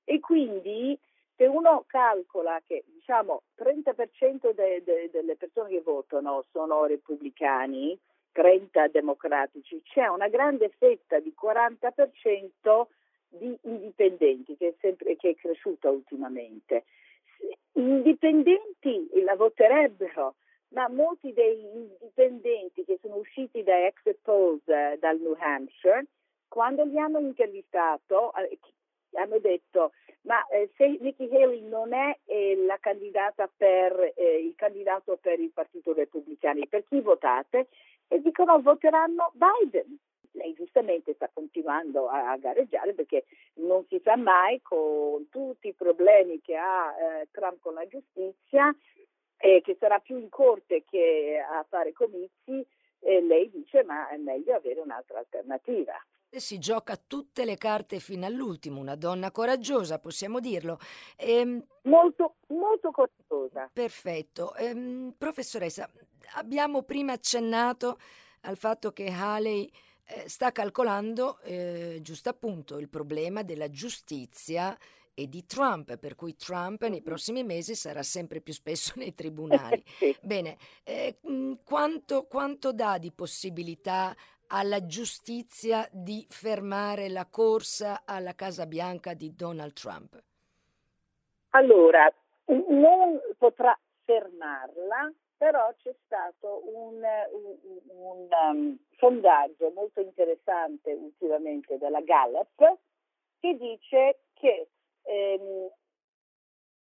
E 0.03 0.19
quindi 0.19 0.97
se 1.35 1.45
uno 1.45 1.83
calcola 1.87 2.61
che 2.65 2.83
diciamo 2.85 3.43
30% 3.57 4.53
de, 4.53 4.83
de, 4.83 5.09
delle 5.11 5.35
persone 5.35 5.69
che 5.69 5.81
votano 5.81 6.45
sono 6.51 6.85
repubblicani, 6.85 7.97
30 8.31 8.87
democratici, 8.87 9.81
c'è 9.83 10.07
una 10.07 10.27
grande 10.27 10.69
fetta 10.77 11.19
di 11.19 11.33
40% 11.39 12.85
di 13.29 13.57
indipendenti 13.63 14.55
che 14.57 14.69
è, 14.69 14.73
sempre, 14.79 15.15
che 15.15 15.29
è 15.31 15.35
cresciuta 15.35 15.89
ultimamente. 15.89 16.83
Indipendenti 17.73 19.09
la 19.23 19.35
voterebbero, 19.35 20.35
ma 20.73 20.87
molti 20.89 21.33
degli 21.33 21.65
indipendenti 21.65 22.83
che 22.83 22.99
sono 23.01 23.17
usciti 23.17 23.63
da 23.63 23.85
exit 23.85 24.19
polls 24.21 24.67
eh, 24.67 24.97
dal 24.99 25.19
New 25.19 25.35
Hampshire, 25.39 26.05
quando 26.47 26.83
li 26.83 26.97
hanno 26.99 27.19
intervistato, 27.19 28.33
eh, 28.35 28.59
hanno 29.13 29.39
detto 29.39 29.91
ma 30.23 30.45
eh, 30.47 30.69
se 30.75 30.97
Nikki 30.99 31.29
Haley 31.31 31.61
non 31.61 31.93
è 31.93 32.15
eh, 32.25 32.55
la 32.65 32.77
candidata 32.79 33.49
per 33.55 34.13
eh, 34.15 34.45
il 34.45 34.53
candidato 34.55 35.17
per 35.19 35.39
il 35.39 35.51
Partito 35.51 35.93
Repubblicano, 35.93 36.65
per 36.69 36.83
chi 36.87 36.99
votate? 36.99 37.69
E 38.07 38.21
dicono 38.21 38.61
voteranno 38.61 39.31
Biden. 39.33 39.97
Lei 40.33 40.53
giustamente 40.53 41.13
sta 41.13 41.29
continuando 41.33 42.07
a, 42.07 42.31
a 42.31 42.37
gareggiare 42.37 42.93
perché 42.93 43.25
non 43.55 43.85
si 43.87 43.99
sa 44.03 44.15
mai 44.15 44.61
con 44.61 45.27
tutti 45.29 45.69
i 45.69 45.73
problemi 45.73 46.39
che 46.39 46.55
ha 46.55 46.93
eh, 46.97 47.27
Trump 47.31 47.59
con 47.59 47.73
la 47.73 47.85
giustizia, 47.87 48.73
che 49.41 49.75
sarà 49.79 49.99
più 49.99 50.17
in 50.17 50.29
corte 50.29 50.83
che 50.89 51.37
a 51.39 51.65
fare 51.67 51.93
comizi, 51.93 52.65
lei 52.99 53.49
dice 53.49 53.83
ma 53.83 54.09
è 54.09 54.17
meglio 54.17 54.55
avere 54.55 54.79
un'altra 54.79 55.17
alternativa 55.17 55.93
si 56.39 56.59
gioca 56.59 56.95
tutte 56.95 57.43
le 57.43 57.57
carte 57.57 57.99
fino 57.99 58.25
all'ultimo, 58.25 58.79
una 58.79 58.95
donna 58.95 59.31
coraggiosa, 59.31 59.99
possiamo 59.99 60.39
dirlo. 60.39 60.79
Ehm, 61.17 61.63
molto, 61.83 62.35
molto 62.47 62.91
coraggiosa. 62.91 63.69
Perfetto. 63.73 64.55
Ehm, 64.55 65.13
professoressa, 65.17 65.89
abbiamo 66.35 66.83
prima 66.83 67.13
accennato 67.13 67.97
al 68.41 68.57
fatto 68.57 68.91
che 68.91 69.07
Haley 69.07 69.69
eh, 70.05 70.29
sta 70.29 70.51
calcolando, 70.51 71.39
eh, 71.41 71.99
giusto 72.01 72.29
appunto, 72.29 72.77
il 72.77 72.89
problema 72.89 73.43
della 73.43 73.69
giustizia 73.69 74.77
e 75.13 75.27
di 75.27 75.45
Trump, 75.45 75.97
per 75.97 76.15
cui 76.15 76.35
Trump 76.35 76.83
nei 76.83 77.01
prossimi 77.01 77.43
mesi 77.43 77.75
sarà 77.75 78.03
sempre 78.03 78.41
più 78.41 78.53
spesso 78.53 78.93
nei 78.99 79.13
tribunali. 79.13 79.83
Bene, 80.21 80.57
eh, 80.83 81.19
quanto, 81.63 82.25
quanto 82.25 82.73
dà 82.73 82.97
di 82.97 83.11
possibilità 83.11 84.15
alla 84.47 84.85
giustizia 84.85 85.87
di 85.91 86.25
fermare 86.29 87.09
la 87.09 87.25
corsa 87.25 88.01
alla 88.05 88.35
Casa 88.35 88.65
Bianca 88.65 89.13
di 89.13 89.33
Donald 89.33 89.73
Trump? 89.73 90.21
Allora, 91.51 92.11
non 92.45 93.19
potrà 93.37 93.77
fermarla, 94.03 95.11
però 95.37 95.73
c'è 95.81 95.93
stato 96.05 96.61
un, 96.65 97.01
un, 97.31 97.57
un 97.87 98.27
um, 98.29 98.77
sondaggio 98.97 99.71
molto 99.73 100.01
interessante 100.01 100.93
ultimamente 100.93 101.77
della 101.77 102.01
Gallup 102.01 102.77
che 103.39 103.57
dice 103.57 104.19
che 104.33 104.67
ehm, 105.03 105.69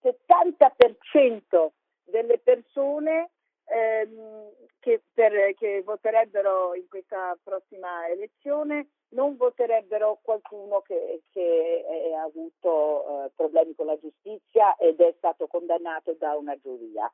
70% 0.01 1.67
delle 2.05 2.37
persone 2.39 3.31
ehm, 3.65 4.51
che, 4.79 5.01
per, 5.13 5.53
che, 5.55 5.81
voterebbero 5.83 6.75
in 6.75 6.87
questa 6.89 7.37
prossima 7.41 8.07
elezione 8.09 8.89
non 9.09 9.37
voterebbero 9.37 10.19
qualcuno 10.21 10.81
che, 10.81 11.21
che 11.31 11.85
ha 12.17 12.23
avuto 12.23 13.25
eh, 13.25 13.31
problemi 13.35 13.73
con 13.75 13.85
la 13.85 13.99
giustizia 13.99 14.75
ed 14.77 14.99
è 14.99 15.13
stato 15.17 15.47
condannato 15.47 16.13
da 16.13 16.35
una 16.35 16.57
giuria. 16.57 17.11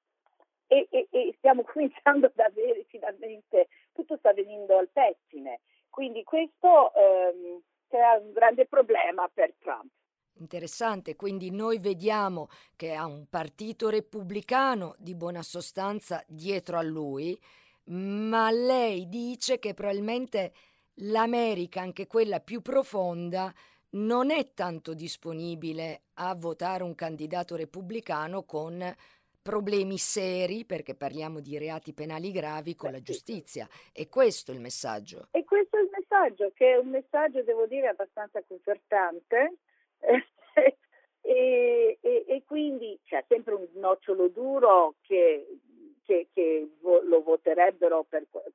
E, 0.68 0.88
e, 0.90 1.08
e, 1.10 1.34
stiamo 1.38 1.64
cominciando 1.72 2.28
ad 2.28 2.40
avere 2.40 2.86
finalmente, 2.88 3.68
tutto 3.94 4.18
sta 4.18 4.34
venendo 4.34 4.78
al 4.78 4.90
pettine. 4.90 5.62
Quindi 5.90 6.24
questo 6.24 6.94
ehm, 6.94 7.62
crea 7.88 8.18
un 8.18 8.32
grande 8.32 8.66
problema 8.66 9.30
per 9.34 9.54
Trump. 9.60 9.92
Interessante, 10.40 11.18
quindi 11.18 11.52
noi 11.52 11.80
vediamo 11.80 12.48
che 12.78 12.94
ha 12.94 13.06
un 13.06 13.28
partito 13.30 13.90
repubblicano 13.90 14.96
di 14.98 15.14
buona 15.14 15.42
sostanza 15.42 16.24
dietro 16.28 16.78
a 16.78 16.82
lui, 16.82 17.38
ma 17.86 18.50
lei 18.50 19.10
dice 19.10 19.60
che 19.60 19.74
probabilmente 19.74 20.54
l'America, 21.02 21.82
anche 21.82 22.08
quella 22.08 22.40
più 22.40 22.62
profonda, 22.62 23.54
non 23.92 24.32
è 24.32 24.54
tanto 24.54 24.94
disponibile 24.94 26.04
a 26.16 26.34
votare 26.36 26.84
un 26.84 26.96
candidato 26.96 27.58
repubblicano 27.58 28.44
con 28.44 28.96
problemi 29.42 29.98
seri, 29.98 30.64
perché 30.64 30.96
parliamo 30.96 31.42
di 31.42 31.58
reati 31.58 31.94
penali 31.94 32.32
gravi, 32.32 32.76
con 32.76 32.92
la 32.92 33.02
giustizia. 33.02 33.68
E 33.92 34.08
questo 34.08 34.52
è 34.52 34.54
il 34.54 34.62
messaggio. 34.62 35.28
E 35.32 35.44
questo 35.44 35.78
è 35.78 35.82
il 35.82 35.90
messaggio, 35.92 36.52
che 36.54 36.74
è 36.74 36.78
un 36.78 36.90
messaggio, 36.90 37.42
devo 37.44 37.66
dire, 37.66 37.88
abbastanza 37.88 38.42
confortante 38.48 39.56
e, 41.22 41.98
e, 42.02 42.26
e, 42.28 42.44
quindi 42.46 43.00
c'è 43.06 43.24
sempre 43.28 43.54
un 43.54 43.68
nocciolo 43.74 44.28
duro 44.30 44.96
che, 45.02 45.58
che, 46.04 46.28
che 46.34 46.70
vo- 46.80 47.02
lo 47.02 47.22
voterebbero 47.22 48.06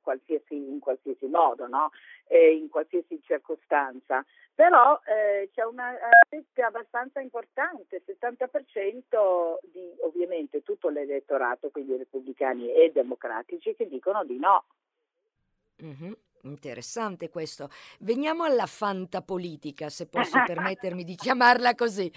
qualsiasi, 0.01 0.55
in 0.55 0.79
qualsiasi 0.79 1.27
modo, 1.27 1.67
no? 1.67 1.91
in 2.29 2.69
qualsiasi 2.69 3.21
circostanza. 3.23 4.25
Però 4.55 4.99
eh, 5.05 5.49
c'è 5.53 5.65
una 5.65 5.93
rete 6.29 6.61
abbastanza 6.61 7.19
importante, 7.19 8.01
70% 8.05 9.57
di 9.63 9.93
ovviamente 9.99 10.63
tutto 10.63 10.87
l'elettorato, 10.87 11.69
quindi 11.69 11.97
repubblicani 11.97 12.71
e 12.71 12.89
democratici, 12.93 13.75
che 13.75 13.85
dicono 13.87 14.23
di 14.23 14.39
no. 14.39 14.63
Mm-hmm. 15.83 16.13
Interessante 16.45 17.29
questo. 17.29 17.69
Veniamo 17.99 18.43
alla 18.43 18.67
fantapolitica, 18.67 19.89
se 19.89 20.07
posso 20.07 20.37
permettermi 20.45 21.03
di 21.03 21.15
chiamarla 21.15 21.73
così. 21.75 22.11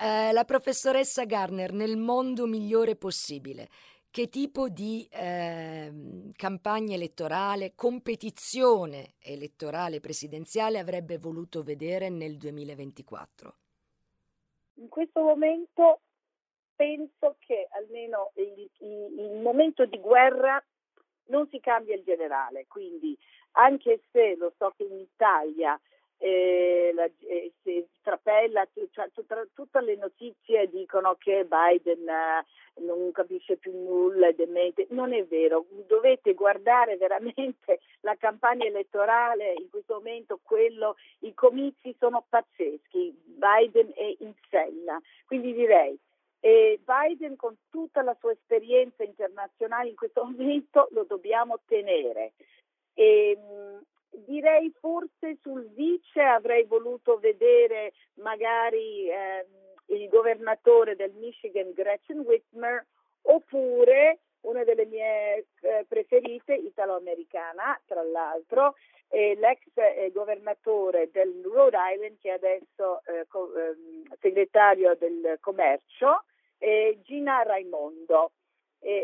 Eh, 0.00 0.32
la 0.32 0.44
professoressa 0.44 1.24
Garner, 1.24 1.72
nel 1.72 1.96
mondo 1.96 2.46
migliore 2.46 2.96
possibile, 2.96 3.68
che 4.10 4.28
tipo 4.28 4.68
di 4.68 5.06
eh, 5.10 5.92
campagna 6.36 6.94
elettorale, 6.94 7.72
competizione 7.74 9.14
elettorale 9.20 9.98
presidenziale 9.98 10.78
avrebbe 10.78 11.18
voluto 11.18 11.64
vedere 11.64 12.10
nel 12.10 12.36
2024? 12.36 13.56
In 14.74 14.88
questo 14.88 15.20
momento 15.20 16.00
penso 16.76 17.36
che 17.40 17.66
almeno 17.70 18.30
il, 18.34 18.70
il, 18.78 19.18
il 19.18 19.40
momento 19.40 19.84
di 19.84 19.98
guerra 19.98 20.64
non 21.26 21.48
si 21.48 21.60
cambia 21.60 21.94
il 21.94 22.02
generale, 22.04 22.66
quindi 22.68 23.16
anche 23.54 24.00
se 24.10 24.36
lo 24.36 24.52
so 24.56 24.72
che 24.76 24.84
in 24.84 24.98
Italia 24.98 25.78
eh, 26.18 26.92
la, 26.94 27.04
eh, 27.04 27.52
si 27.62 27.84
trapella, 28.02 28.66
cioè, 28.92 29.10
tutta, 29.12 29.46
tutte 29.52 29.80
le 29.80 29.96
notizie 29.96 30.68
dicono 30.70 31.16
che 31.18 31.44
Biden 31.44 32.08
eh, 32.08 32.44
non 32.80 33.12
capisce 33.12 33.56
più 33.56 33.72
nulla, 33.72 34.28
è 34.28 34.32
demente. 34.32 34.86
Non 34.90 35.12
è 35.12 35.24
vero, 35.24 35.66
dovete 35.86 36.34
guardare 36.34 36.96
veramente 36.98 37.80
la 38.00 38.16
campagna 38.16 38.64
elettorale 38.64 39.54
in 39.58 39.68
questo 39.68 39.94
momento, 39.94 40.40
quello, 40.42 40.96
i 41.20 41.34
comizi 41.34 41.94
sono 41.98 42.24
pazzeschi, 42.28 43.14
Biden 43.24 43.92
è 43.94 44.16
in 44.20 44.32
sella, 44.48 44.98
quindi 45.26 45.52
direi 45.52 45.98
e 46.44 46.78
Biden 46.84 47.36
con 47.36 47.56
tutta 47.70 48.02
la 48.02 48.14
sua 48.20 48.32
esperienza 48.32 49.02
internazionale 49.02 49.88
in 49.88 49.94
questo 49.94 50.24
momento 50.24 50.88
lo 50.90 51.04
dobbiamo 51.04 51.60
tenere. 51.64 52.32
E, 52.94 53.36
direi 54.24 54.72
forse 54.78 55.38
sul 55.42 55.68
vice 55.74 56.20
avrei 56.20 56.64
voluto 56.64 57.18
vedere 57.18 57.92
magari 58.14 59.08
eh, 59.08 59.46
il 59.86 60.08
governatore 60.08 60.96
del 60.96 61.12
Michigan 61.14 61.72
Gretchen 61.72 62.20
Whitmer 62.20 62.86
oppure 63.22 64.20
una 64.42 64.62
delle 64.64 64.86
mie 64.86 65.46
eh, 65.60 65.84
preferite 65.88 66.54
italo-americana 66.54 67.80
tra 67.86 68.02
l'altro 68.02 68.74
eh, 69.08 69.34
l'ex 69.36 69.62
governatore 70.12 71.10
del 71.10 71.42
Rhode 71.44 71.76
Island 71.76 72.18
che 72.20 72.30
è 72.30 72.32
adesso 72.32 73.02
eh, 73.04 73.26
co- 73.28 73.54
ehm, 73.54 74.04
segretario 74.20 74.94
del 74.96 75.38
commercio 75.40 76.24
Gina 77.02 77.42
Raimondo. 77.42 78.32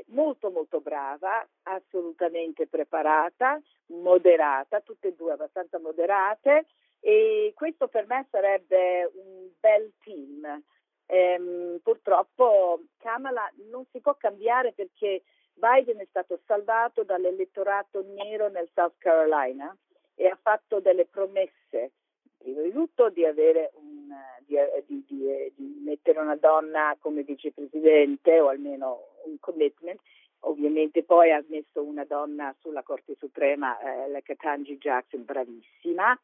Molto 0.09 0.51
molto 0.51 0.81
brava, 0.81 1.47
assolutamente 1.65 2.67
preparata, 2.67 3.61
moderata, 3.91 4.81
tutte 4.81 5.09
e 5.09 5.15
due 5.15 5.33
abbastanza 5.33 5.79
moderate 5.79 6.67
e 7.01 7.53
questo 7.55 7.89
per 7.89 8.07
me 8.07 8.27
sarebbe 8.31 9.11
un 9.15 9.49
bel 9.59 9.93
team. 10.03 10.63
Ehm, 11.07 11.81
purtroppo 11.83 12.83
Kamala 12.99 13.51
non 13.71 13.85
si 13.91 14.01
può 14.01 14.15
cambiare 14.17 14.73
perché 14.73 15.23
Biden 15.55 15.99
è 15.99 16.07
stato 16.09 16.41
salvato 16.47 17.03
dall'elettorato 17.03 18.05
nero 18.05 18.49
nel 18.49 18.69
South 18.75 18.95
Carolina 18.99 19.77
e 20.15 20.27
ha 20.29 20.39
fatto 20.41 20.81
delle 20.81 21.07
promesse, 21.07 21.93
prima 22.39 22.63
di 22.63 22.73
tutto 22.73 23.11
di 23.11 23.25
un 23.25 24.01
di, 24.45 25.05
di, 25.07 25.53
di, 25.55 25.81
mettere 25.85 26.21
una 26.21 26.37
donna 26.37 26.97
come 26.99 27.23
vicepresidente 27.23 28.41
o 28.41 28.49
almeno 28.49 29.07
un 29.25 29.39
commitment. 29.39 30.01
Ovviamente 30.41 31.03
poi 31.03 31.31
ha 31.33 31.45
messo 31.49 31.83
una 31.83 32.05
donna 32.05 32.55
sulla 32.61 32.83
Corte 32.83 33.15
Suprema, 33.19 33.79
eh, 33.79 34.11
la 34.11 34.21
Katanji 34.21 34.79
Jackson, 34.79 35.25
bravissima, 35.25 36.19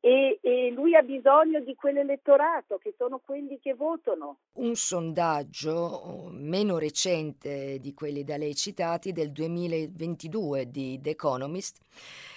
e, 0.00 0.38
e, 0.40 0.70
lui 0.70 0.94
ha 0.94 1.02
bisogno 1.02 1.60
di 1.60 1.74
quell'elettorato 1.74 2.78
che 2.78 2.94
sono 2.96 3.18
quelli 3.18 3.58
che 3.60 3.74
votano. 3.74 4.38
Un 4.54 4.74
sondaggio 4.74 6.28
meno 6.30 6.78
recente 6.78 7.78
di 7.80 7.92
quelli 7.94 8.22
da 8.22 8.36
lei 8.36 8.54
citati 8.54 9.12
del 9.12 9.32
2022 9.32 10.70
di 10.70 11.00
The 11.02 11.10
Economist 11.10 11.80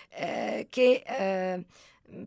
eh, 0.09 0.67
che 0.69 1.03
eh, 1.05 1.65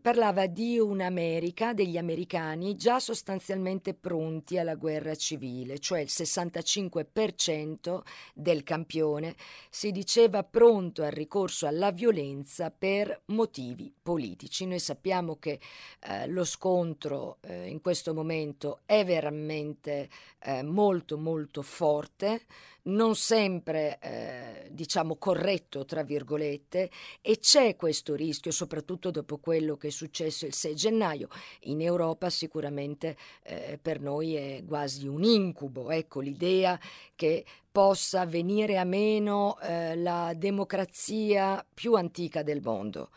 parlava 0.01 0.47
di 0.47 0.79
un'America, 0.79 1.73
degli 1.73 1.97
americani 1.97 2.75
già 2.75 2.99
sostanzialmente 2.99 3.93
pronti 3.93 4.57
alla 4.57 4.75
guerra 4.75 5.15
civile, 5.15 5.79
cioè 5.79 5.99
il 5.99 6.09
65% 6.09 8.01
del 8.33 8.63
campione 8.63 9.35
si 9.69 9.91
diceva 9.91 10.43
pronto 10.43 11.03
al 11.03 11.11
ricorso 11.11 11.67
alla 11.67 11.91
violenza 11.91 12.71
per 12.71 13.21
motivi 13.25 13.93
politici. 14.01 14.65
Noi 14.65 14.79
sappiamo 14.79 15.37
che 15.37 15.59
eh, 15.99 16.27
lo 16.27 16.43
scontro 16.43 17.37
eh, 17.41 17.67
in 17.67 17.81
questo 17.81 18.13
momento 18.13 18.79
è 18.85 19.05
veramente 19.05 20.09
eh, 20.39 20.63
molto 20.63 21.17
molto 21.17 21.61
forte 21.61 22.41
non 22.85 23.15
sempre 23.15 23.97
eh, 24.01 24.67
diciamo 24.71 25.15
corretto 25.15 25.85
tra 25.85 26.03
virgolette 26.03 26.89
e 27.21 27.39
c'è 27.39 27.75
questo 27.75 28.15
rischio 28.15 28.51
soprattutto 28.51 29.11
dopo 29.11 29.37
quello 29.37 29.75
che 29.75 29.87
è 29.87 29.91
successo 29.91 30.45
il 30.45 30.53
6 30.53 30.75
gennaio. 30.75 31.27
In 31.61 31.81
Europa 31.81 32.29
sicuramente 32.29 33.15
eh, 33.43 33.79
per 33.81 34.01
noi 34.01 34.35
è 34.35 34.63
quasi 34.67 35.07
un 35.07 35.23
incubo 35.23 35.89
ecco 35.91 36.19
l'idea 36.19 36.77
che 37.15 37.45
possa 37.71 38.25
venire 38.25 38.77
a 38.77 38.83
meno 38.83 39.57
eh, 39.61 39.95
la 39.95 40.33
democrazia 40.35 41.65
più 41.73 41.95
antica 41.95 42.43
del 42.43 42.61
mondo. 42.61 43.09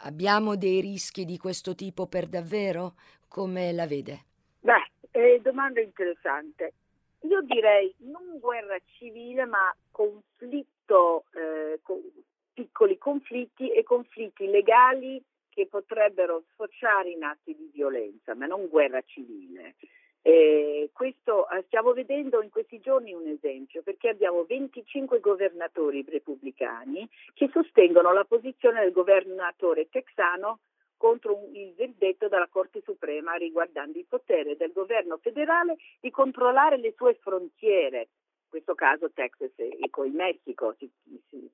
Abbiamo 0.00 0.56
dei 0.56 0.80
rischi 0.80 1.24
di 1.24 1.38
questo 1.38 1.74
tipo 1.74 2.06
per 2.06 2.26
davvero? 2.26 2.94
Come 3.28 3.72
la 3.72 3.86
vede? 3.86 4.24
Beh, 4.60 4.90
è 5.10 5.38
domanda 5.42 5.80
interessante 5.80 6.74
io 7.20 7.40
direi 7.42 7.94
non 7.98 8.38
guerra 8.38 8.76
civile, 8.98 9.44
ma 9.44 9.74
conflitto, 9.90 11.24
eh, 11.34 11.80
con 11.82 12.00
piccoli 12.52 12.96
conflitti 12.96 13.70
e 13.70 13.82
conflitti 13.82 14.46
legali 14.46 15.22
che 15.50 15.66
potrebbero 15.66 16.44
sfociare 16.52 17.10
in 17.10 17.22
atti 17.22 17.54
di 17.54 17.70
violenza, 17.72 18.34
ma 18.34 18.46
non 18.46 18.68
guerra 18.68 19.02
civile. 19.02 19.74
Eh, 20.22 20.90
questo 20.92 21.46
stiamo 21.66 21.92
vedendo 21.92 22.42
in 22.42 22.50
questi 22.50 22.80
giorni 22.80 23.12
un 23.12 23.28
esempio 23.28 23.82
perché 23.82 24.08
abbiamo 24.08 24.44
25 24.44 25.20
governatori 25.20 26.04
repubblicani 26.08 27.08
che 27.32 27.48
sostengono 27.52 28.12
la 28.12 28.24
posizione 28.24 28.80
del 28.80 28.90
governatore 28.90 29.88
texano 29.88 30.58
contro 30.96 31.48
il 31.52 31.74
verdetto 31.74 32.28
della 32.28 32.48
Corte 32.48 32.82
Suprema 32.82 33.34
riguardante 33.34 33.98
il 33.98 34.06
potere 34.08 34.56
del 34.56 34.72
governo 34.72 35.18
federale 35.18 35.76
di 36.00 36.10
controllare 36.10 36.76
le 36.78 36.94
sue 36.96 37.14
frontiere, 37.14 37.98
in 37.98 38.48
questo 38.48 38.74
caso 38.74 39.10
Texas 39.12 39.52
e 39.56 39.78
il 39.80 40.12
Messico, 40.12 40.74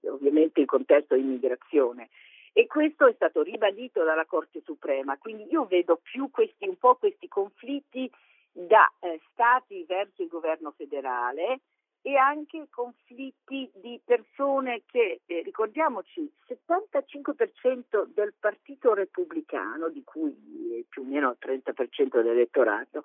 ovviamente 0.04 0.60
in 0.60 0.66
contesto 0.66 1.14
immigrazione. 1.14 2.08
E 2.54 2.66
questo 2.66 3.06
è 3.06 3.12
stato 3.14 3.42
ribadito 3.42 4.04
dalla 4.04 4.26
Corte 4.26 4.60
Suprema, 4.62 5.16
quindi 5.16 5.46
io 5.50 5.64
vedo 5.64 5.98
più 6.02 6.30
questi, 6.30 6.68
un 6.68 6.76
po' 6.76 6.96
questi 6.96 7.26
conflitti 7.26 8.10
da 8.52 8.92
eh, 9.00 9.18
stati 9.32 9.84
verso 9.84 10.22
il 10.22 10.28
governo 10.28 10.72
federale 10.76 11.60
e 12.02 12.16
anche 12.16 12.66
conflitti 12.68 13.70
di 13.74 14.00
persone 14.04 14.82
che, 14.86 15.20
eh, 15.24 15.42
ricordiamoci, 15.42 16.20
il 16.20 16.32
75% 16.46 18.08
del 18.12 18.34
Partito 18.38 18.92
Repubblicano, 18.92 19.88
di 19.88 20.02
cui 20.02 20.84
più 20.88 21.02
o 21.02 21.04
meno 21.04 21.30
il 21.30 21.36
30% 21.38 22.20
dell'elettorato, 22.20 23.04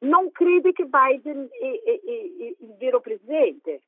non 0.00 0.30
crede 0.30 0.72
che 0.72 0.86
Biden 0.86 1.48
è, 1.50 1.82
è, 1.84 2.00
è 2.00 2.54
il 2.58 2.76
vero 2.78 3.00
presidente. 3.00 3.82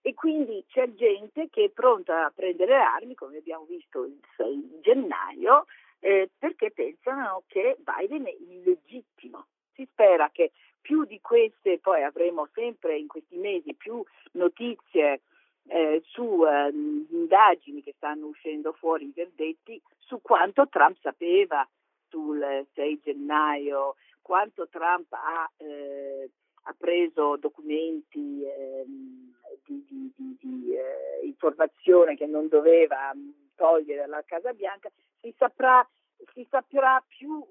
E 0.00 0.14
quindi 0.14 0.64
c'è 0.68 0.94
gente 0.94 1.48
che 1.50 1.64
è 1.64 1.68
pronta 1.68 2.24
a 2.24 2.32
prendere 2.34 2.74
armi, 2.76 3.14
come 3.14 3.38
abbiamo 3.38 3.64
visto 3.64 4.04
il 4.04 4.18
6 4.36 4.78
gennaio, 4.80 5.66
eh, 5.98 6.30
perché 6.38 6.70
pensano 6.70 7.42
che 7.46 7.76
Biden 7.78 8.24
è 8.24 8.34
illegittimo. 8.48 9.46
Si 9.74 9.86
spera 9.90 10.30
che 10.32 10.52
più 10.80 11.04
di 11.04 11.20
queste, 11.20 11.78
poi 11.78 12.02
avremo 12.02 12.48
sempre 12.54 12.96
in 12.96 13.06
questi 13.06 13.36
mesi 13.36 13.74
più 13.74 14.02
notizie 14.32 15.22
eh, 15.68 16.02
su 16.06 16.44
eh, 16.44 16.70
indagini 16.70 17.82
che 17.82 17.94
stanno 17.96 18.26
uscendo 18.26 18.72
fuori, 18.72 19.06
i 19.06 19.12
verdetti, 19.14 19.80
su 19.98 20.20
quanto 20.22 20.68
Trump 20.68 20.96
sapeva 21.00 21.66
sul 22.08 22.66
6 22.74 23.00
gennaio, 23.02 23.96
quanto 24.22 24.68
Trump 24.68 25.12
ha, 25.12 25.50
eh, 25.56 26.30
ha 26.62 26.74
preso 26.76 27.36
documenti 27.36 28.42
ehm, 28.44 29.34
di, 29.64 29.84
di, 29.88 30.12
di, 30.16 30.36
di 30.40 30.74
eh, 30.74 31.26
informazione 31.26 32.16
che 32.16 32.26
non 32.26 32.48
doveva 32.48 33.12
mm, 33.14 33.28
togliere 33.54 34.00
dalla 34.02 34.22
Casa 34.24 34.52
Bianca, 34.52 34.90
si 35.20 35.34
saprà, 35.36 35.86
si 36.32 36.46
saprà 36.50 37.02
più, 37.06 37.44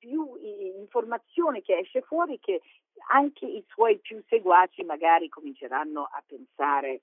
più 0.00 0.34
informazione 0.80 1.60
che 1.60 1.78
esce 1.78 2.00
fuori 2.00 2.40
che 2.40 2.60
anche 3.12 3.46
i 3.46 3.62
suoi 3.68 3.98
più 3.98 4.20
seguaci 4.28 4.82
magari 4.82 5.28
cominceranno 5.28 6.02
a 6.02 6.22
pensare 6.26 7.02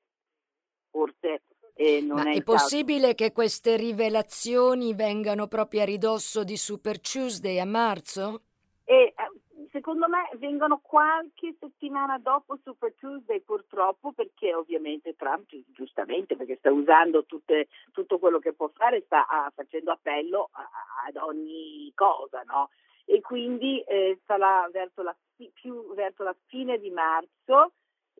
forse 0.89 1.43
eh, 1.75 2.01
Ma 2.01 2.23
è, 2.23 2.37
è 2.37 2.43
possibile 2.43 3.13
che 3.13 3.31
queste 3.31 3.77
rivelazioni 3.77 4.95
vengano 4.95 5.47
proprio 5.47 5.83
a 5.83 5.85
ridosso 5.85 6.43
di 6.43 6.57
Super 6.57 6.99
Tuesday 6.99 7.59
a 7.59 7.65
marzo? 7.65 8.41
E, 8.83 9.13
eh, 9.15 9.67
secondo 9.71 10.07
me 10.07 10.27
vengono 10.37 10.79
qualche 10.81 11.55
settimana 11.59 12.17
dopo 12.17 12.57
Super 12.63 12.93
Tuesday 12.97 13.41
purtroppo 13.41 14.11
perché 14.11 14.55
ovviamente 14.55 15.15
Trump 15.15 15.45
giustamente 15.67 16.35
perché 16.35 16.55
sta 16.57 16.71
usando 16.71 17.25
tutte, 17.25 17.67
tutto 17.91 18.17
quello 18.17 18.39
che 18.39 18.53
può 18.53 18.71
fare 18.73 19.03
sta 19.05 19.27
ah, 19.27 19.51
facendo 19.53 19.91
appello 19.91 20.49
a, 20.53 20.67
ad 21.07 21.17
ogni 21.17 21.91
cosa 21.93 22.41
no? 22.47 22.69
E 23.09 23.21
quindi 23.21 23.81
eh, 23.81 24.19
sarà 24.25 24.67
verso 24.71 25.01
la, 25.01 25.15
più 25.53 25.93
verso 25.93 26.23
la 26.23 26.35
fine 26.47 26.77
di 26.77 26.89
marzo 26.89 27.71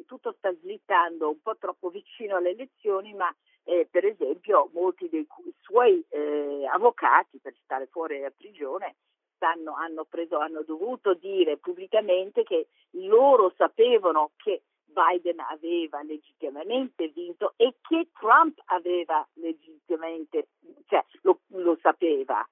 tutto 0.06 0.34
sta 0.38 0.54
slittando 0.54 1.30
un 1.30 1.42
po' 1.42 1.58
troppo 1.58 1.90
vicino 1.90 2.38
alle 2.38 2.52
elezioni 2.52 3.14
ma 3.14 3.34
eh, 3.64 3.88
per 3.90 4.06
esempio 4.06 4.70
molti 4.72 5.10
dei 5.10 5.28
suoi 5.60 6.04
eh, 6.10 6.66
avvocati 6.72 7.40
per 7.40 7.54
stare 7.64 7.88
fuori 7.88 8.18
dalla 8.18 8.32
prigione 8.32 8.96
stanno, 9.36 9.76
hanno, 9.76 10.06
preso, 10.06 10.40
hanno 10.40 10.64
dovuto 10.64 11.14
dire 11.14 11.58
pubblicamente 11.58 12.44
che 12.44 12.68
loro 12.92 13.54
sapevano 13.56 14.32
che 14.38 14.64
Biden 14.84 15.40
aveva 15.40 16.02
legittimamente 16.02 17.10
vinto 17.10 17.54
e 17.56 17.76
che 17.82 18.10
Trump 18.18 18.60
aveva 18.66 19.26
legittimamente, 19.34 20.48
cioè 20.88 21.04
lo, 21.22 21.42
lo 21.48 21.78
sapeva. 21.82 22.48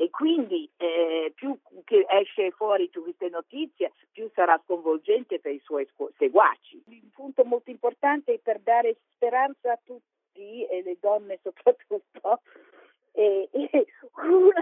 E 0.00 0.10
quindi 0.10 0.70
eh, 0.76 1.32
più 1.34 1.58
che 1.82 2.06
esce 2.08 2.52
fuori 2.52 2.88
tu 2.88 3.02
queste 3.02 3.28
notizie, 3.28 3.90
più 4.12 4.30
sarà 4.32 4.60
sconvolgente 4.62 5.40
per 5.40 5.52
i 5.52 5.60
suoi 5.64 5.88
seguaci. 6.16 6.80
Un 6.86 7.10
punto 7.12 7.44
molto 7.44 7.70
importante 7.70 8.38
per 8.40 8.60
dare 8.60 8.98
speranza 9.14 9.72
a 9.72 9.80
tutti 9.82 10.64
e 10.66 10.82
le 10.84 10.96
donne 11.00 11.40
soprattutto 11.42 12.42
e, 13.10 13.48
e 13.50 13.86
uno 14.22 14.52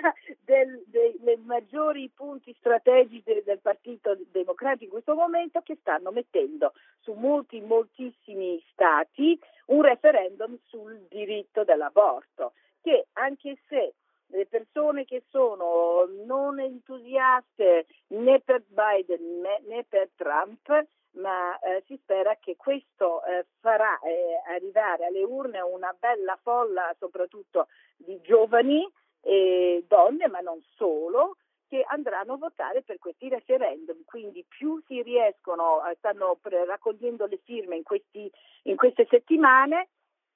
dei 0.40 1.38
maggiori 1.44 2.10
punti 2.14 2.56
strategici 2.58 3.42
del 3.44 3.60
Partito 3.60 4.16
Democratico 4.30 4.84
in 4.84 4.90
questo 5.02 5.14
momento 5.14 5.60
che 5.60 5.76
stanno 5.82 6.12
mettendo 6.12 6.72
su 7.00 7.12
molti, 7.12 7.60
moltissimi 7.60 8.58
stati 8.72 9.38
un 9.66 9.82
referendum 9.82 10.56
sul 10.64 11.06
diritto 11.10 11.62
dell'aborto, 11.62 12.54
che 12.80 13.08
anche 13.12 13.58
se 13.68 13.92
le 14.28 14.46
persone 14.46 15.04
che 15.04 15.22
sono 15.30 16.06
non 16.24 16.58
entusiaste 16.60 17.86
né 18.08 18.40
per 18.40 18.62
Biden 18.66 19.40
né, 19.66 19.84
per 19.88 20.10
Trump 20.16 20.86
ma 21.16 21.58
eh, 21.60 21.82
si 21.86 21.98
spera 22.02 22.36
che 22.36 22.56
questo 22.56 23.24
eh, 23.24 23.46
farà 23.60 23.98
eh, 24.00 24.42
arrivare 24.48 25.06
alle 25.06 25.22
urne 25.22 25.60
una 25.60 25.94
bella 25.98 26.38
folla 26.42 26.94
soprattutto 26.98 27.68
di 27.96 28.20
giovani 28.20 28.86
e 29.22 29.84
donne, 29.88 30.28
ma 30.28 30.40
non 30.40 30.62
solo, 30.76 31.36
che 31.68 31.84
andranno 31.88 32.34
a 32.34 32.38
votare 32.38 32.82
per 32.82 32.98
questi 32.98 33.28
referendum. 33.28 34.04
Quindi 34.04 34.44
più 34.46 34.80
si 34.86 35.02
riescono, 35.02 35.84
eh, 35.86 35.96
stanno 35.96 36.38
raccogliendo 36.42 37.26
le 37.26 37.40
firme 37.44 37.76
in, 37.76 37.82
questi, 37.82 38.30
in 38.64 38.76
queste 38.76 39.06
settimane, 39.08 39.88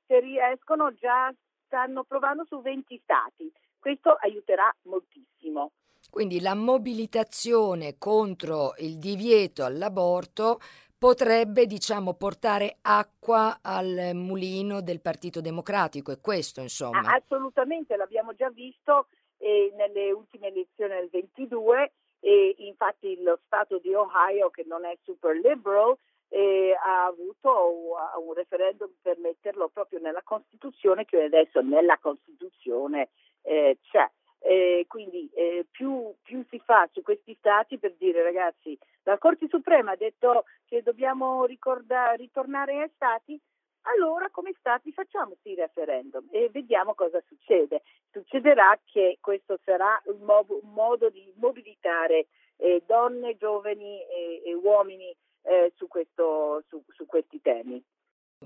se 0.06 0.18
riescono 0.18 0.92
già 0.94 1.32
stanno 1.66 2.02
provando 2.04 2.44
su 2.46 2.60
20 2.60 3.00
stati. 3.02 3.52
Questo 3.80 4.16
aiuterà 4.20 4.72
moltissimo. 4.82 5.72
Quindi 6.10 6.40
la 6.40 6.54
mobilitazione 6.54 7.96
contro 7.98 8.74
il 8.78 8.98
divieto 8.98 9.64
all'aborto 9.64 10.58
potrebbe, 10.98 11.64
diciamo, 11.64 12.12
portare 12.14 12.76
acqua 12.82 13.60
al 13.62 14.10
mulino 14.12 14.82
del 14.82 15.00
Partito 15.00 15.40
Democratico, 15.40 16.12
è 16.12 16.20
questo, 16.20 16.60
insomma. 16.60 17.14
Assolutamente, 17.14 17.96
l'abbiamo 17.96 18.34
già 18.34 18.50
visto 18.50 19.06
eh, 19.38 19.72
nelle 19.76 20.12
ultime 20.12 20.48
elezioni 20.48 20.94
del 20.94 21.08
22 21.10 21.92
e 22.20 22.54
infatti 22.58 23.18
lo 23.22 23.38
Stato 23.46 23.78
di 23.78 23.94
Ohio, 23.94 24.50
che 24.50 24.64
non 24.66 24.84
è 24.84 24.94
super 25.04 25.34
liberal, 25.36 25.96
eh, 26.28 26.76
ha 26.78 27.06
avuto 27.06 27.96
un 28.18 28.34
referendum 28.34 28.90
per 29.00 29.18
metterlo 29.18 29.68
proprio 29.68 30.00
nella 30.00 30.22
Costituzione, 30.22 31.06
che 31.06 31.22
adesso 31.22 31.62
nella 31.62 31.98
Costituzione 31.98 33.08
eh, 33.42 33.78
c'è. 33.82 34.08
Eh, 34.42 34.86
quindi 34.88 35.28
eh, 35.34 35.66
più, 35.70 36.14
più, 36.22 36.42
si 36.48 36.58
fa 36.64 36.88
su 36.92 37.02
questi 37.02 37.34
stati 37.38 37.78
per 37.78 37.94
dire 37.98 38.22
ragazzi, 38.22 38.76
la 39.02 39.18
Corte 39.18 39.48
Suprema 39.48 39.92
ha 39.92 39.96
detto 39.96 40.44
che 40.64 40.82
dobbiamo 40.82 41.44
ricorda, 41.44 42.12
ritornare 42.12 42.80
ai 42.80 42.90
stati, 42.94 43.38
allora 43.82 44.30
come 44.30 44.54
stati 44.58 44.92
facciamo 44.92 45.36
questi 45.40 45.54
referendum 45.54 46.26
e 46.30 46.48
vediamo 46.50 46.94
cosa 46.94 47.22
succede. 47.26 47.82
Succederà 48.10 48.78
che 48.84 49.18
questo 49.20 49.58
sarà 49.62 50.00
un, 50.06 50.20
mo- 50.20 50.46
un 50.48 50.72
modo 50.72 51.10
di 51.10 51.32
mobilitare 51.36 52.28
eh, 52.56 52.82
donne, 52.86 53.36
giovani 53.36 54.00
e, 54.00 54.42
e 54.44 54.54
uomini 54.54 55.14
eh, 55.42 55.72
su, 55.76 55.86
questo, 55.86 56.62
su, 56.68 56.82
su 56.88 57.06
questi 57.06 57.40
temi. 57.40 57.82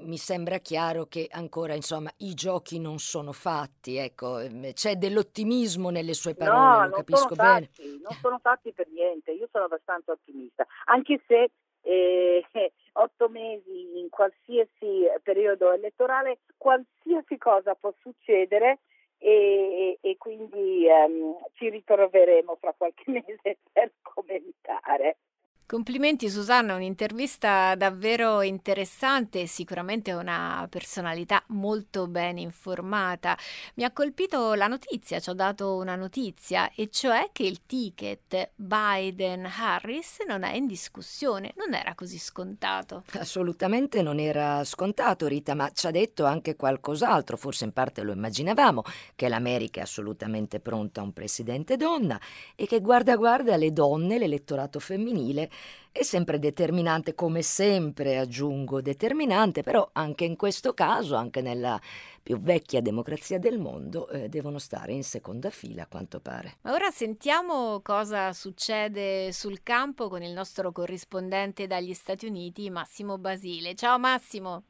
Mi 0.00 0.18
sembra 0.18 0.58
chiaro 0.58 1.06
che 1.06 1.28
ancora, 1.30 1.72
insomma, 1.72 2.10
i 2.18 2.34
giochi 2.34 2.80
non 2.80 2.98
sono 2.98 3.30
fatti, 3.30 3.96
ecco, 3.96 4.40
ehm, 4.40 4.72
c'è 4.72 4.96
dell'ottimismo 4.96 5.88
nelle 5.90 6.14
sue 6.14 6.34
parole, 6.34 6.78
no, 6.78 6.86
lo 6.88 6.96
capisco 6.96 7.34
bene. 7.36 7.70
Fatti, 7.72 8.00
non 8.02 8.12
sono 8.20 8.38
fatti 8.38 8.72
per 8.72 8.88
niente, 8.88 9.30
io 9.30 9.48
sono 9.52 9.64
abbastanza 9.64 10.10
ottimista, 10.10 10.66
anche 10.86 11.22
se 11.28 11.52
eh, 11.82 12.44
otto 12.94 13.28
mesi 13.28 13.98
in 13.98 14.08
qualsiasi 14.10 15.06
periodo 15.22 15.72
elettorale, 15.72 16.40
qualsiasi 16.56 17.38
cosa 17.38 17.74
può 17.74 17.94
succedere 18.00 18.80
e, 19.18 19.96
e 20.00 20.16
quindi 20.18 20.86
um, 20.88 21.36
ci 21.52 21.70
ritroveremo 21.70 22.56
fra 22.56 22.74
qualche 22.76 23.04
mese 23.12 23.58
per 23.72 23.92
commentare. 24.02 25.18
Complimenti 25.66 26.28
Susanna, 26.28 26.74
un'intervista 26.74 27.74
davvero 27.74 28.42
interessante 28.42 29.40
e 29.40 29.46
sicuramente 29.46 30.12
una 30.12 30.66
personalità 30.68 31.42
molto 31.48 32.06
ben 32.06 32.36
informata. 32.36 33.34
Mi 33.76 33.84
ha 33.84 33.90
colpito 33.90 34.52
la 34.52 34.66
notizia, 34.66 35.20
ci 35.20 35.30
ho 35.30 35.32
dato 35.32 35.76
una 35.76 35.96
notizia, 35.96 36.70
e 36.74 36.90
cioè 36.90 37.30
che 37.32 37.44
il 37.44 37.64
ticket 37.64 38.50
Biden-Harris 38.54 40.18
non 40.28 40.42
è 40.42 40.54
in 40.54 40.66
discussione, 40.66 41.54
non 41.56 41.72
era 41.72 41.94
così 41.94 42.18
scontato. 42.18 43.04
Assolutamente 43.12 44.02
non 44.02 44.18
era 44.18 44.62
scontato 44.64 45.26
Rita, 45.26 45.54
ma 45.54 45.70
ci 45.72 45.86
ha 45.86 45.90
detto 45.90 46.26
anche 46.26 46.56
qualcos'altro, 46.56 47.38
forse 47.38 47.64
in 47.64 47.72
parte 47.72 48.02
lo 48.02 48.12
immaginavamo, 48.12 48.82
che 49.16 49.28
l'America 49.28 49.80
è 49.80 49.84
assolutamente 49.84 50.60
pronta 50.60 51.00
a 51.00 51.04
un 51.04 51.14
presidente 51.14 51.78
donna 51.78 52.20
e 52.54 52.66
che 52.66 52.80
guarda 52.80 53.16
guarda 53.16 53.56
le 53.56 53.72
donne, 53.72 54.18
l'elettorato 54.18 54.78
femminile 54.78 55.52
è 55.96 56.02
sempre 56.02 56.40
determinante, 56.40 57.14
come 57.14 57.40
sempre 57.42 58.18
aggiungo 58.18 58.82
determinante, 58.82 59.62
però 59.62 59.88
anche 59.92 60.24
in 60.24 60.34
questo 60.34 60.74
caso, 60.74 61.14
anche 61.14 61.40
nella 61.40 61.80
più 62.20 62.36
vecchia 62.36 62.80
democrazia 62.80 63.38
del 63.38 63.60
mondo, 63.60 64.08
eh, 64.08 64.28
devono 64.28 64.58
stare 64.58 64.90
in 64.92 65.04
seconda 65.04 65.50
fila 65.50 65.84
a 65.84 65.86
quanto 65.86 66.18
pare. 66.18 66.56
Ma 66.62 66.72
ora 66.72 66.90
sentiamo 66.90 67.80
cosa 67.80 68.32
succede 68.32 69.30
sul 69.32 69.62
campo 69.62 70.08
con 70.08 70.22
il 70.22 70.32
nostro 70.32 70.72
corrispondente 70.72 71.68
dagli 71.68 71.94
Stati 71.94 72.26
Uniti, 72.26 72.70
Massimo 72.70 73.16
Basile. 73.16 73.76
Ciao 73.76 73.96
Massimo. 73.96 74.64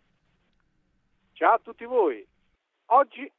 Ciao 1.33 1.55
a 1.55 1.61
tutti 1.63 1.87
voi. 1.87 2.23
Oggi 2.87 3.33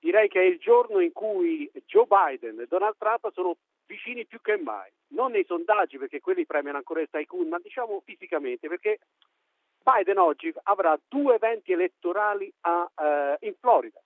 direi 0.00 0.28
che 0.28 0.38
è 0.38 0.44
il 0.44 0.58
giorno 0.58 1.00
in 1.00 1.12
cui 1.12 1.70
Joe 1.86 2.06
Biden 2.06 2.60
e 2.60 2.66
Donald 2.68 2.96
Trump 2.98 3.32
sono 3.32 3.56
vicini 3.92 4.24
più 4.24 4.40
che 4.40 4.56
mai, 4.56 4.90
non 5.08 5.32
nei 5.32 5.44
sondaggi 5.44 5.98
perché 5.98 6.20
quelli 6.20 6.46
premiano 6.46 6.78
ancora 6.78 7.02
il 7.02 7.10
tycoon, 7.10 7.48
ma 7.48 7.58
diciamo 7.58 8.00
fisicamente 8.04 8.66
perché 8.68 9.00
Biden 9.82 10.18
oggi 10.18 10.52
avrà 10.64 10.98
due 11.08 11.34
eventi 11.34 11.72
elettorali 11.72 12.50
a, 12.60 12.82
uh, 12.82 13.44
in 13.44 13.54
Florida, 13.60 14.00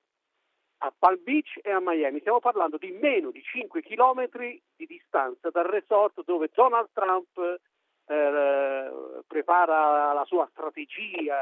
a 0.78 0.92
Palm 0.98 1.22
Beach 1.22 1.60
e 1.62 1.70
a 1.70 1.80
Miami. 1.80 2.20
Stiamo 2.20 2.40
parlando 2.40 2.78
di 2.78 2.90
meno 2.90 3.30
di 3.30 3.42
5 3.42 3.82
km 3.82 4.28
di 4.76 4.86
distanza 4.86 5.50
dal 5.50 5.64
resort 5.64 6.24
dove 6.24 6.50
Donald 6.52 6.88
Trump 6.92 7.38
eh, 8.08 8.90
prepara 9.26 10.12
la 10.12 10.24
sua 10.24 10.48
strategia, 10.50 11.36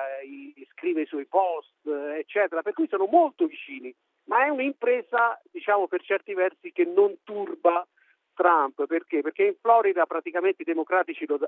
scrive 0.73 1.03
i 1.03 1.07
suoi 1.07 1.27
post, 1.27 1.87
eccetera, 1.87 2.63
per 2.63 2.73
cui 2.73 2.89
sono 2.89 3.07
molto 3.07 3.47
vicini, 3.47 3.95
ma 4.25 4.47
è 4.47 4.49
un'impresa, 4.49 5.41
diciamo 5.51 5.87
per 5.87 6.03
certi 6.03 6.35
versi, 6.35 6.73
che 6.73 6.85
non 6.85 7.17
turba 7.23 7.87
Trump, 8.35 8.87
perché? 8.87 9.23
Perché 9.23 9.45
in 9.45 9.57
Florida 9.61 10.07
praticamente 10.07 10.63
i 10.63 10.67
democratici 10.67 11.27
lo, 11.27 11.39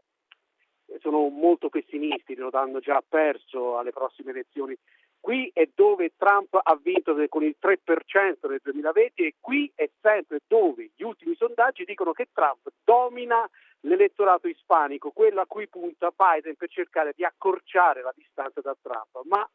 sono 1.01 1.29
molto 1.29 1.69
pessimisti, 1.69 2.35
lo 2.35 2.51
danno 2.51 2.81
già 2.81 3.03
perso 3.07 3.79
alle 3.79 3.91
prossime 3.91 4.31
elezioni. 4.31 4.77
Qui 5.21 5.51
è 5.53 5.69
dove 5.75 6.13
Trump 6.17 6.59
ha 6.63 6.79
vinto 6.81 7.15
con 7.29 7.43
il 7.43 7.57
3% 7.61 8.49
nel 8.49 8.61
2020 8.63 9.27
e 9.27 9.35
qui 9.41 9.71
è 9.75 9.91
sempre 10.01 10.41
dove 10.47 10.91
gli 10.95 11.03
ultimi 11.03 11.35
sondaggi 11.35 11.85
dicono 11.85 12.13
che 12.13 12.29
Trump 12.33 12.69
domina 12.85 13.49
l'elettorato 13.81 14.47
ispanico, 14.47 15.11
quello 15.11 15.41
a 15.41 15.47
cui 15.47 15.69
punta 15.69 16.13
Biden 16.15 16.55
per 16.55 16.69
cercare 16.69 17.13
di 17.17 17.25
accorciare 17.25 18.03
la 18.03 18.13
distanza 18.15 18.61
da 18.61 18.77
Trump. 18.81 19.23
Ma 19.25 19.49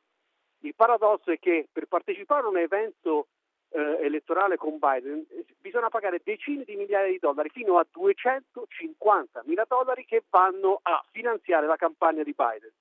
il 0.63 0.75
paradosso 0.75 1.31
è 1.31 1.39
che 1.39 1.67
per 1.71 1.85
partecipare 1.85 2.45
a 2.45 2.49
un 2.49 2.57
evento 2.57 3.27
eh, 3.71 3.97
elettorale 4.01 4.57
con 4.57 4.77
Biden 4.79 5.25
eh, 5.29 5.45
bisogna 5.59 5.89
pagare 5.89 6.21
decine 6.23 6.63
di 6.63 6.75
migliaia 6.75 7.09
di 7.09 7.19
dollari 7.19 7.49
fino 7.49 7.77
a 7.77 7.87
250 7.89 9.43
mila 9.45 9.65
dollari 9.67 10.05
che 10.05 10.23
vanno 10.29 10.79
a 10.81 11.03
finanziare 11.11 11.67
la 11.67 11.75
campagna 11.77 12.23
di 12.23 12.33
Biden. 12.35 12.71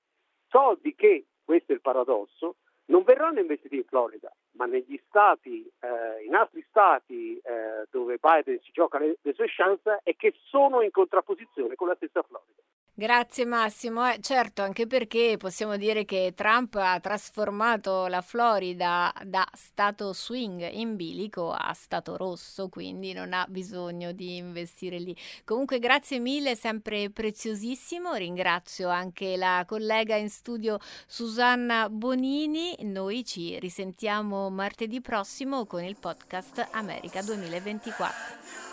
Soldi 0.49 0.95
che, 0.95 1.25
questo 1.43 1.71
è 1.71 1.75
il 1.75 1.81
paradosso, 1.81 2.57
non 2.85 3.03
verranno 3.03 3.39
investiti 3.39 3.77
in 3.77 3.85
Florida, 3.85 4.31
ma 4.57 4.65
negli 4.65 5.01
stati, 5.07 5.65
eh, 5.79 6.25
in 6.25 6.35
altri 6.35 6.65
stati 6.67 7.37
eh, 7.37 7.87
dove 7.89 8.19
Biden 8.19 8.59
si 8.61 8.71
gioca 8.71 8.99
le, 8.99 9.17
le 9.21 9.33
sue 9.33 9.47
chance 9.47 10.01
e 10.03 10.15
che 10.17 10.33
sono 10.43 10.81
in 10.81 10.91
contrapposizione 10.91 11.75
con 11.75 11.87
la 11.87 11.95
stessa 11.95 12.21
Florida. 12.21 12.61
Grazie 13.01 13.45
Massimo. 13.45 14.07
Eh, 14.07 14.19
certo, 14.21 14.61
anche 14.61 14.85
perché 14.85 15.35
possiamo 15.39 15.75
dire 15.75 16.05
che 16.05 16.33
Trump 16.35 16.75
ha 16.75 16.99
trasformato 16.99 18.05
la 18.05 18.21
Florida 18.21 19.11
da 19.25 19.43
stato 19.53 20.13
swing 20.13 20.69
in 20.71 20.95
bilico 20.95 21.51
a 21.51 21.73
stato 21.73 22.15
rosso, 22.15 22.69
quindi 22.69 23.11
non 23.11 23.33
ha 23.33 23.43
bisogno 23.49 24.11
di 24.11 24.35
investire 24.35 24.99
lì. 24.99 25.17
Comunque 25.45 25.79
grazie 25.79 26.19
mille, 26.19 26.55
sempre 26.55 27.09
preziosissimo. 27.09 28.13
Ringrazio 28.13 28.89
anche 28.89 29.35
la 29.35 29.63
collega 29.65 30.15
in 30.15 30.29
studio 30.29 30.77
Susanna 31.07 31.89
Bonini. 31.89 32.75
Noi 32.81 33.25
ci 33.25 33.57
risentiamo 33.57 34.51
martedì 34.51 35.01
prossimo 35.01 35.65
con 35.65 35.83
il 35.83 35.97
podcast 35.99 36.67
America 36.73 37.23
2024. 37.23 38.70